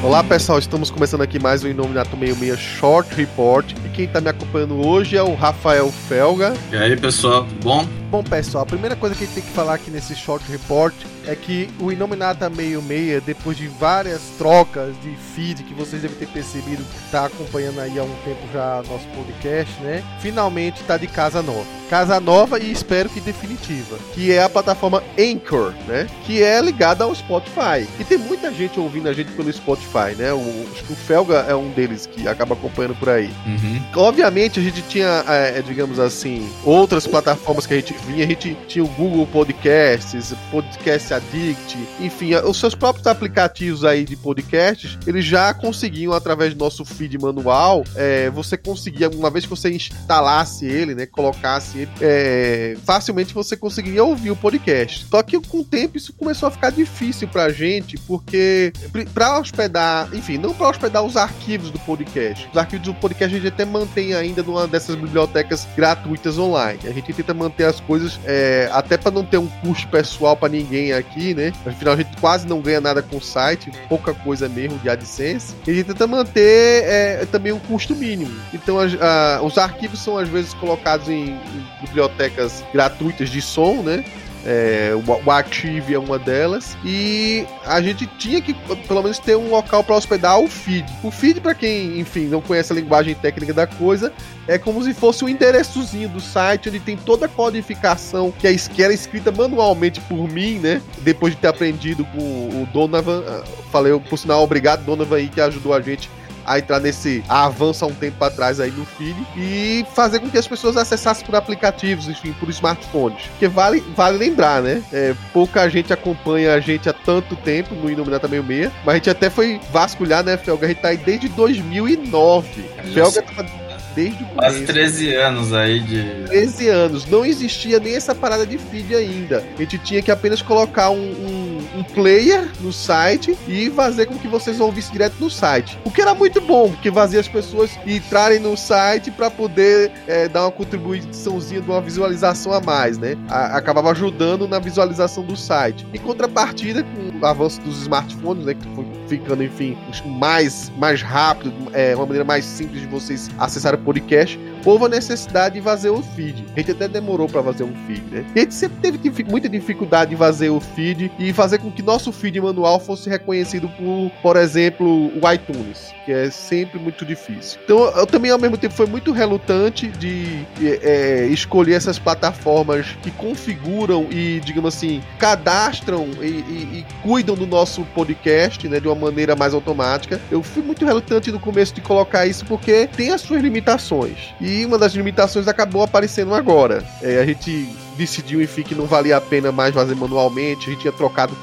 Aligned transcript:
Olá 0.00 0.22
pessoal, 0.22 0.60
estamos 0.60 0.92
começando 0.92 1.22
aqui 1.22 1.40
mais 1.40 1.64
um 1.64 1.68
Inominato 1.68 2.10
66 2.10 2.56
Short 2.56 3.12
Report 3.16 3.72
e 3.84 3.88
quem 3.88 4.04
está 4.04 4.20
me 4.20 4.30
acompanhando 4.30 4.86
hoje 4.86 5.16
é 5.16 5.22
o 5.22 5.34
Rafael 5.34 5.90
Felga. 5.90 6.54
E 6.70 6.76
aí 6.76 6.96
pessoal, 6.96 7.44
tudo 7.44 7.64
bom? 7.64 7.84
Bom 8.08 8.22
pessoal, 8.22 8.62
a 8.62 8.66
primeira 8.66 8.94
coisa 8.94 9.16
que 9.16 9.24
a 9.24 9.26
gente 9.26 9.34
tem 9.34 9.42
que 9.42 9.50
falar 9.50 9.74
aqui 9.74 9.90
nesse 9.90 10.14
Short 10.14 10.48
Report 10.52 10.94
é 11.28 11.36
que 11.36 11.68
o 11.78 11.92
Inominata 11.92 12.48
66, 12.48 13.22
depois 13.22 13.56
de 13.56 13.68
várias 13.68 14.22
trocas 14.38 14.94
de 15.02 15.14
feed 15.34 15.62
que 15.62 15.74
vocês 15.74 16.00
devem 16.00 16.16
ter 16.16 16.26
percebido 16.28 16.82
que 16.82 17.04
está 17.04 17.26
acompanhando 17.26 17.80
aí 17.80 17.98
há 17.98 18.02
um 18.02 18.14
tempo 18.24 18.40
já 18.50 18.82
nosso 18.88 19.06
podcast, 19.08 19.78
né? 19.82 20.02
Finalmente 20.20 20.80
está 20.80 20.96
de 20.96 21.06
casa 21.06 21.42
nova. 21.42 21.66
Casa 21.90 22.18
nova 22.18 22.58
e 22.58 22.70
espero 22.70 23.08
que 23.10 23.20
definitiva, 23.20 23.98
que 24.14 24.32
é 24.32 24.42
a 24.42 24.48
plataforma 24.48 25.02
Anchor, 25.18 25.72
né? 25.86 26.06
Que 26.24 26.42
é 26.42 26.60
ligada 26.60 27.04
ao 27.04 27.14
Spotify. 27.14 27.86
E 27.98 28.04
tem 28.04 28.16
muita 28.16 28.52
gente 28.52 28.80
ouvindo 28.80 29.08
a 29.08 29.12
gente 29.12 29.30
pelo 29.32 29.52
Spotify, 29.52 30.14
né? 30.16 30.32
O, 30.32 30.66
acho 30.72 30.84
que 30.84 30.92
o 30.92 30.96
Felga 30.96 31.44
é 31.48 31.54
um 31.54 31.70
deles 31.70 32.06
que 32.06 32.26
acaba 32.26 32.54
acompanhando 32.54 32.94
por 32.94 33.10
aí. 33.10 33.30
Uhum. 33.46 33.82
Obviamente 33.96 34.60
a 34.60 34.62
gente 34.62 34.82
tinha, 34.82 35.24
é, 35.28 35.60
digamos 35.60 35.98
assim, 35.98 36.48
outras 36.64 37.06
plataformas 37.06 37.66
que 37.66 37.74
a 37.74 37.76
gente 37.76 37.94
vinha. 38.06 38.24
A 38.24 38.28
gente 38.28 38.56
tinha 38.66 38.84
o 38.84 38.88
Google 38.88 39.26
Podcasts, 39.26 40.34
Podcast 40.50 41.17
Addict, 41.18 41.76
enfim, 42.00 42.34
os 42.34 42.58
seus 42.58 42.74
próprios 42.74 43.06
aplicativos 43.06 43.84
aí 43.84 44.04
de 44.04 44.16
podcasts, 44.16 44.98
eles 45.06 45.24
já 45.24 45.52
conseguiam, 45.52 46.12
através 46.12 46.54
do 46.54 46.58
nosso 46.58 46.84
feed 46.84 47.18
manual, 47.18 47.84
é, 47.94 48.30
você 48.30 48.56
conseguia, 48.56 49.08
uma 49.10 49.30
vez 49.30 49.44
que 49.44 49.50
você 49.50 49.70
instalasse 49.70 50.66
ele, 50.66 50.94
né, 50.94 51.06
colocasse 51.06 51.78
ele, 51.78 51.90
é, 52.00 52.76
facilmente 52.84 53.34
você 53.34 53.56
conseguiria 53.56 54.04
ouvir 54.04 54.30
o 54.30 54.36
podcast. 54.36 55.06
Só 55.10 55.22
que 55.22 55.38
com 55.40 55.60
o 55.60 55.64
tempo 55.64 55.96
isso 55.96 56.12
começou 56.12 56.48
a 56.48 56.50
ficar 56.50 56.70
difícil 56.70 57.28
pra 57.28 57.50
gente, 57.50 57.96
porque 57.98 58.72
pra 59.12 59.38
hospedar, 59.38 60.08
enfim, 60.14 60.38
não 60.38 60.54
pra 60.54 60.68
hospedar 60.68 61.02
os 61.02 61.16
arquivos 61.16 61.70
do 61.70 61.78
podcast. 61.80 62.48
Os 62.50 62.56
arquivos 62.56 62.86
do 62.86 62.94
podcast 62.94 63.34
a 63.34 63.38
gente 63.38 63.52
até 63.52 63.64
mantém 63.64 64.14
ainda 64.14 64.42
numa 64.42 64.66
dessas 64.66 64.94
bibliotecas 64.96 65.66
gratuitas 65.76 66.38
online. 66.38 66.80
A 66.84 66.92
gente 66.92 67.12
tenta 67.12 67.34
manter 67.34 67.64
as 67.64 67.80
coisas, 67.80 68.18
é, 68.24 68.68
até 68.72 68.96
para 68.96 69.10
não 69.10 69.24
ter 69.24 69.38
um 69.38 69.46
custo 69.46 69.88
pessoal 69.88 70.36
para 70.36 70.48
ninguém 70.48 70.92
aqui, 70.92 71.07
né? 71.34 71.52
Afinal, 71.66 71.94
a 71.94 71.96
gente 71.96 72.16
quase 72.18 72.46
não 72.46 72.60
ganha 72.60 72.80
nada 72.80 73.02
com 73.02 73.16
o 73.16 73.20
site, 73.20 73.70
pouca 73.88 74.14
coisa 74.14 74.48
mesmo 74.48 74.78
de 74.78 74.88
AdSense. 74.88 75.54
E 75.66 75.74
gente 75.74 75.86
tenta 75.86 76.06
manter 76.06 76.84
é, 76.84 77.26
também 77.30 77.52
um 77.52 77.58
custo 77.58 77.94
mínimo. 77.94 78.34
Então, 78.52 78.78
a, 78.78 79.36
a, 79.36 79.42
os 79.42 79.56
arquivos 79.58 80.00
são 80.00 80.18
às 80.18 80.28
vezes 80.28 80.54
colocados 80.54 81.08
em, 81.08 81.30
em 81.30 81.66
bibliotecas 81.82 82.64
gratuitas 82.72 83.28
de 83.28 83.40
som, 83.40 83.82
né? 83.82 84.04
É, 84.50 84.92
o, 84.94 85.30
Active 85.30 85.92
é 85.92 85.98
uma 85.98 86.18
delas. 86.18 86.74
E 86.82 87.44
a 87.66 87.82
gente 87.82 88.06
tinha 88.18 88.40
que, 88.40 88.54
pelo 88.54 89.02
menos, 89.02 89.18
ter 89.18 89.36
um 89.36 89.50
local 89.50 89.84
para 89.84 89.94
hospedar 89.94 90.40
o 90.40 90.48
feed. 90.48 90.90
O 91.02 91.10
feed, 91.10 91.38
para 91.42 91.54
quem, 91.54 92.00
enfim, 92.00 92.28
não 92.28 92.40
conhece 92.40 92.72
a 92.72 92.76
linguagem 92.76 93.14
técnica 93.14 93.52
da 93.52 93.66
coisa, 93.66 94.10
é 94.46 94.56
como 94.56 94.82
se 94.82 94.94
fosse 94.94 95.22
um 95.22 95.28
endereçozinho 95.28 96.08
do 96.08 96.18
site 96.18 96.70
onde 96.70 96.80
tem 96.80 96.96
toda 96.96 97.26
a 97.26 97.28
codificação 97.28 98.32
que, 98.32 98.46
é, 98.46 98.56
era 98.78 98.94
escrita 98.94 99.30
manualmente 99.30 100.00
por 100.00 100.26
mim, 100.26 100.54
né? 100.54 100.80
Depois 101.00 101.34
de 101.34 101.40
ter 101.40 101.48
aprendido 101.48 102.02
com 102.06 102.18
o 102.18 102.68
Donovan. 102.72 103.22
Ah, 103.28 103.44
falei, 103.70 103.92
por 104.00 104.18
sinal, 104.18 104.42
obrigado, 104.42 104.82
Donovan, 104.82 105.16
aí, 105.16 105.28
que 105.28 105.42
ajudou 105.42 105.74
a 105.74 105.82
gente 105.82 106.08
a 106.48 106.58
entrar 106.58 106.80
nesse 106.80 107.22
avanço 107.28 107.84
há 107.84 107.88
um 107.88 107.94
tempo 107.94 108.22
atrás 108.24 108.58
aí 108.58 108.70
no 108.70 108.84
feed 108.84 109.16
e 109.36 109.84
fazer 109.94 110.18
com 110.20 110.30
que 110.30 110.38
as 110.38 110.48
pessoas 110.48 110.76
acessassem 110.76 111.24
por 111.26 111.36
aplicativos, 111.36 112.08
enfim, 112.08 112.32
por 112.32 112.48
smartphones. 112.48 113.22
Porque 113.26 113.46
vale, 113.46 113.84
vale 113.94 114.16
lembrar, 114.16 114.62
né? 114.62 114.82
É, 114.92 115.14
pouca 115.32 115.68
gente 115.68 115.92
acompanha 115.92 116.54
a 116.54 116.60
gente 116.60 116.88
há 116.88 116.92
tanto 116.92 117.36
tempo 117.36 117.74
no 117.74 117.90
Iluminata 117.90 118.26
66, 118.26 118.72
mas 118.84 118.94
a 118.94 118.96
gente 118.96 119.10
até 119.10 119.28
foi 119.28 119.60
vasculhar, 119.70 120.24
né, 120.24 120.36
Felga? 120.36 120.66
A 120.66 120.68
gente 120.68 120.80
tá 120.80 120.88
aí 120.88 120.96
desde 120.96 121.28
2009. 121.28 122.64
Felga 122.94 123.22
tá 123.22 123.67
desde 123.94 124.22
o 124.22 124.26
começo. 124.26 124.36
Quase 124.36 124.64
13 124.64 125.14
anos 125.14 125.52
aí 125.52 125.80
de. 125.80 126.24
13 126.26 126.68
anos. 126.68 127.06
Não 127.06 127.24
existia 127.24 127.78
nem 127.78 127.94
essa 127.94 128.14
parada 128.14 128.46
de 128.46 128.58
feed 128.58 128.94
ainda. 128.94 129.44
A 129.56 129.60
gente 129.60 129.78
tinha 129.78 130.02
que 130.02 130.10
apenas 130.10 130.42
colocar 130.42 130.90
um, 130.90 130.96
um, 130.96 131.78
um 131.78 131.82
player 131.82 132.48
no 132.60 132.72
site 132.72 133.36
e 133.46 133.70
fazer 133.70 134.06
com 134.06 134.18
que 134.18 134.28
vocês 134.28 134.60
ouvissem 134.60 134.92
direto 134.92 135.16
no 135.20 135.30
site. 135.30 135.78
O 135.84 135.90
que 135.90 136.00
era 136.00 136.14
muito 136.14 136.40
bom, 136.40 136.70
porque 136.70 136.90
fazia 136.90 137.20
as 137.20 137.28
pessoas 137.28 137.70
entrarem 137.86 138.38
no 138.38 138.56
site 138.56 139.10
para 139.10 139.30
poder 139.30 139.90
é, 140.06 140.28
dar 140.28 140.44
uma 140.44 140.52
contribuiçãozinha 140.52 141.60
de 141.60 141.70
uma 141.70 141.80
visualização 141.80 142.52
a 142.52 142.60
mais, 142.60 142.98
né? 142.98 143.16
A, 143.28 143.56
acabava 143.56 143.90
ajudando 143.90 144.48
na 144.48 144.58
visualização 144.58 145.24
do 145.24 145.36
site. 145.36 145.86
Em 145.92 145.98
contrapartida, 145.98 146.82
com 146.82 147.18
o 147.18 147.26
avanço 147.26 147.60
dos 147.60 147.82
smartphones, 147.82 148.44
né? 148.44 148.54
Que 148.54 148.68
foi 148.74 148.86
ficando, 149.08 149.42
enfim, 149.42 149.76
mais, 150.04 150.70
mais 150.76 151.02
rápido, 151.02 151.52
é, 151.72 151.94
uma 151.94 152.06
maneira 152.06 152.24
mais 152.24 152.44
simples 152.44 152.82
de 152.82 152.86
vocês 152.86 153.30
acessarem 153.38 153.77
podcast, 153.78 154.38
houve 154.64 154.84
a 154.84 154.88
necessidade 154.88 155.56
de 155.56 155.62
fazer 155.62 155.90
o 155.90 156.02
feed. 156.02 156.44
A 156.54 156.60
gente 156.60 156.72
até 156.72 156.88
demorou 156.88 157.28
para 157.28 157.42
fazer 157.42 157.64
um 157.64 157.74
feed, 157.86 158.02
né? 158.10 158.24
A 158.34 158.38
gente 158.38 158.54
sempre 158.54 158.78
teve 158.78 159.24
muita 159.24 159.48
dificuldade 159.48 160.10
de 160.10 160.16
fazer 160.16 160.50
o 160.50 160.60
feed 160.60 161.10
e 161.18 161.32
fazer 161.32 161.58
com 161.58 161.70
que 161.70 161.82
nosso 161.82 162.12
feed 162.12 162.40
manual 162.40 162.80
fosse 162.80 163.08
reconhecido 163.08 163.68
por, 163.68 164.10
por 164.22 164.36
exemplo, 164.36 164.86
o 164.86 165.32
iTunes, 165.32 165.92
que 166.04 166.12
é 166.12 166.30
sempre 166.30 166.78
muito 166.78 167.04
difícil. 167.04 167.58
Então, 167.64 167.78
eu 167.96 168.06
também, 168.06 168.30
ao 168.30 168.38
mesmo 168.38 168.56
tempo, 168.56 168.74
foi 168.74 168.86
muito 168.86 169.12
relutante 169.12 169.88
de 169.88 170.46
é, 170.82 171.26
escolher 171.26 171.74
essas 171.74 171.98
plataformas 171.98 172.96
que 173.02 173.10
configuram 173.10 174.06
e, 174.10 174.40
digamos 174.44 174.74
assim, 174.74 175.02
cadastram 175.18 176.08
e, 176.20 176.26
e, 176.26 176.78
e 176.78 176.86
cuidam 177.02 177.34
do 177.34 177.46
nosso 177.46 177.84
podcast, 177.94 178.68
né, 178.68 178.80
de 178.80 178.88
uma 178.88 178.94
maneira 178.94 179.36
mais 179.36 179.54
automática. 179.54 180.20
Eu 180.30 180.42
fui 180.42 180.62
muito 180.62 180.84
relutante 180.84 181.30
no 181.30 181.40
começo 181.40 181.74
de 181.74 181.80
colocar 181.80 182.26
isso 182.26 182.44
porque 182.44 182.88
tem 182.96 183.10
as 183.10 183.20
suas 183.20 183.42
limitações. 183.42 184.34
E 184.40 184.47
uma 184.64 184.78
das 184.78 184.94
limitações 184.94 185.48
acabou 185.48 185.82
aparecendo 185.82 186.34
agora. 186.34 186.84
É, 187.02 187.18
a 187.20 187.26
gente 187.26 187.68
decidiu, 187.96 188.40
enfim, 188.40 188.62
que 188.62 188.74
não 188.74 188.86
valia 188.86 189.16
a 189.16 189.20
pena 189.20 189.50
mais 189.50 189.74
fazer 189.74 189.94
manualmente. 189.94 190.68
A 190.68 190.72
gente 190.72 190.82
tinha 190.82 190.92
trocado 190.92 191.36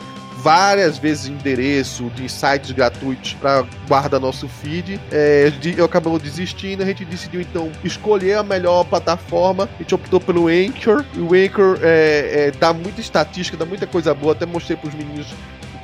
várias 0.46 1.00
vezes 1.00 1.28
endereço 1.28 2.04
de 2.12 2.30
sites 2.30 2.72
gratuitos 2.72 3.34
para 3.34 3.66
guardar 3.88 4.20
nosso 4.20 4.48
feed. 4.48 5.00
É, 5.12 5.52
eu 5.76 5.86
acabamos 5.86 6.22
desistindo, 6.22 6.84
a 6.84 6.86
gente 6.86 7.04
decidiu 7.04 7.42
então 7.42 7.72
escolher 7.84 8.38
a 8.38 8.44
melhor 8.44 8.84
plataforma. 8.84 9.68
A 9.76 9.78
gente 9.80 9.96
optou 9.96 10.22
pelo 10.22 10.48
Anchor. 10.48 11.04
E 11.16 11.20
o 11.20 11.34
Anchor 11.34 11.80
é, 11.82 12.48
é, 12.48 12.52
dá 12.52 12.72
muita 12.74 13.02
estatística, 13.02 13.58
dá 13.58 13.66
muita 13.66 13.88
coisa 13.88 14.14
boa. 14.14 14.34
Até 14.34 14.46
mostrei 14.46 14.78
para 14.78 14.90
os 14.90 14.94
meninos 14.94 15.28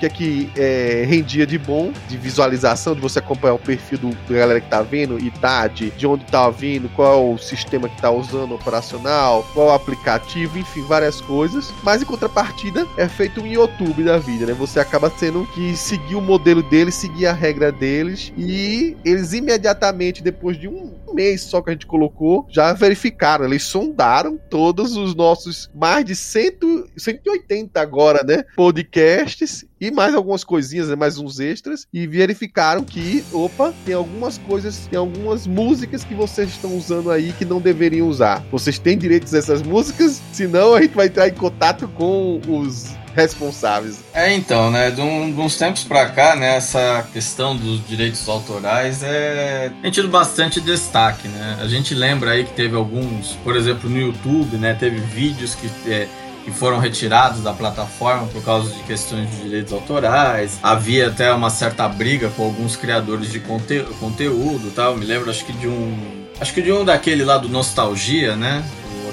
que 0.01 0.05
é 0.05 0.09
que 0.09 0.51
é, 0.57 1.05
rendia 1.07 1.45
de 1.45 1.59
bom, 1.59 1.91
de 2.07 2.17
visualização, 2.17 2.95
de 2.95 3.01
você 3.01 3.19
acompanhar 3.19 3.53
o 3.53 3.59
perfil 3.59 3.99
do, 3.99 4.09
da 4.09 4.39
galera 4.39 4.59
que 4.59 4.67
tá 4.67 4.81
vendo, 4.81 5.19
idade, 5.19 5.91
de 5.91 6.07
onde 6.07 6.25
tá 6.25 6.49
vindo, 6.49 6.89
qual 6.89 7.13
é 7.13 7.33
o 7.33 7.37
sistema 7.37 7.87
que 7.87 8.01
tá 8.01 8.09
usando 8.09 8.55
operacional, 8.55 9.45
qual 9.53 9.67
é 9.67 9.71
o 9.71 9.73
aplicativo, 9.75 10.57
enfim, 10.57 10.81
várias 10.87 11.21
coisas. 11.21 11.71
Mas 11.83 12.01
em 12.01 12.05
contrapartida, 12.05 12.87
é 12.97 13.07
feito 13.07 13.41
um 13.41 13.47
YouTube 13.47 14.03
da 14.03 14.17
vida, 14.17 14.47
né? 14.47 14.53
Você 14.53 14.79
acaba 14.79 15.09
tendo 15.09 15.45
que 15.53 15.75
seguir 15.77 16.15
o 16.15 16.21
modelo 16.21 16.63
deles, 16.63 16.95
seguir 16.95 17.27
a 17.27 17.33
regra 17.33 17.71
deles, 17.71 18.33
e 18.35 18.97
eles 19.05 19.33
imediatamente, 19.33 20.23
depois 20.23 20.59
de 20.59 20.67
um 20.67 20.95
mês 21.13 21.41
só 21.41 21.61
que 21.61 21.69
a 21.69 21.73
gente 21.73 21.85
colocou, 21.85 22.47
já 22.49 22.73
verificaram, 22.73 23.45
eles 23.45 23.63
sondaram 23.63 24.39
todos 24.49 24.95
os 24.95 25.13
nossos 25.13 25.69
mais 25.75 26.05
de 26.05 26.15
100, 26.15 26.85
180 26.97 27.79
agora, 27.79 28.23
né? 28.23 28.43
Podcasts 28.55 29.65
e 29.81 29.89
mais 29.89 30.13
algumas 30.13 30.43
coisinhas, 30.43 30.89
né, 30.89 30.95
mais 30.95 31.17
uns 31.17 31.39
extras, 31.39 31.87
e 31.91 32.05
verificaram 32.05 32.83
que, 32.83 33.25
opa, 33.33 33.73
tem 33.83 33.95
algumas 33.95 34.37
coisas, 34.37 34.87
tem 34.87 34.99
algumas 34.99 35.47
músicas 35.47 36.03
que 36.03 36.13
vocês 36.13 36.49
estão 36.49 36.77
usando 36.77 37.09
aí 37.09 37.33
que 37.33 37.43
não 37.43 37.59
deveriam 37.59 38.07
usar. 38.07 38.45
Vocês 38.51 38.77
têm 38.77 38.95
direitos 38.95 39.33
a 39.33 39.39
essas 39.39 39.63
músicas? 39.63 40.21
Senão 40.31 40.75
a 40.75 40.81
gente 40.83 40.93
vai 40.93 41.07
entrar 41.07 41.27
em 41.27 41.33
contato 41.33 41.87
com 41.87 42.39
os 42.47 42.95
responsáveis. 43.15 44.03
É, 44.13 44.33
então, 44.33 44.71
né, 44.71 44.91
de, 44.91 45.01
um, 45.01 45.33
de 45.33 45.39
uns 45.39 45.57
tempos 45.57 45.83
pra 45.83 46.09
cá, 46.09 46.35
né, 46.35 46.55
essa 46.55 47.05
questão 47.11 47.57
dos 47.57 47.85
direitos 47.87 48.27
autorais 48.29 49.03
é 49.03 49.71
tem 49.81 49.91
tido 49.91 50.07
bastante 50.07 50.61
destaque, 50.61 51.27
né? 51.27 51.57
A 51.59 51.67
gente 51.67 51.93
lembra 51.93 52.31
aí 52.31 52.45
que 52.45 52.53
teve 52.53 52.75
alguns, 52.75 53.33
por 53.43 53.55
exemplo, 53.55 53.89
no 53.89 53.99
YouTube, 53.99 54.57
né, 54.57 54.73
teve 54.73 54.99
vídeos 54.99 55.55
que 55.55 55.69
é, 55.89 56.07
que 56.43 56.51
foram 56.51 56.79
retirados 56.79 57.41
da 57.41 57.53
plataforma 57.53 58.27
por 58.27 58.43
causa 58.43 58.73
de 58.73 58.81
questões 58.83 59.29
de 59.29 59.43
direitos 59.43 59.73
autorais. 59.73 60.59
Havia 60.61 61.07
até 61.07 61.31
uma 61.33 61.49
certa 61.49 61.87
briga 61.87 62.29
com 62.29 62.43
alguns 62.43 62.75
criadores 62.75 63.31
de 63.31 63.39
conte 63.39 63.85
conteúdo, 63.99 64.71
tal. 64.71 64.93
Tá? 64.93 64.99
Me 64.99 65.05
lembro, 65.05 65.29
acho 65.29 65.45
que 65.45 65.53
de 65.53 65.67
um, 65.67 66.25
acho 66.39 66.53
que 66.53 66.61
de 66.61 66.71
um 66.71 66.83
daquele 66.83 67.23
lá 67.23 67.37
do 67.37 67.49
Nostalgia, 67.49 68.35
né? 68.35 68.63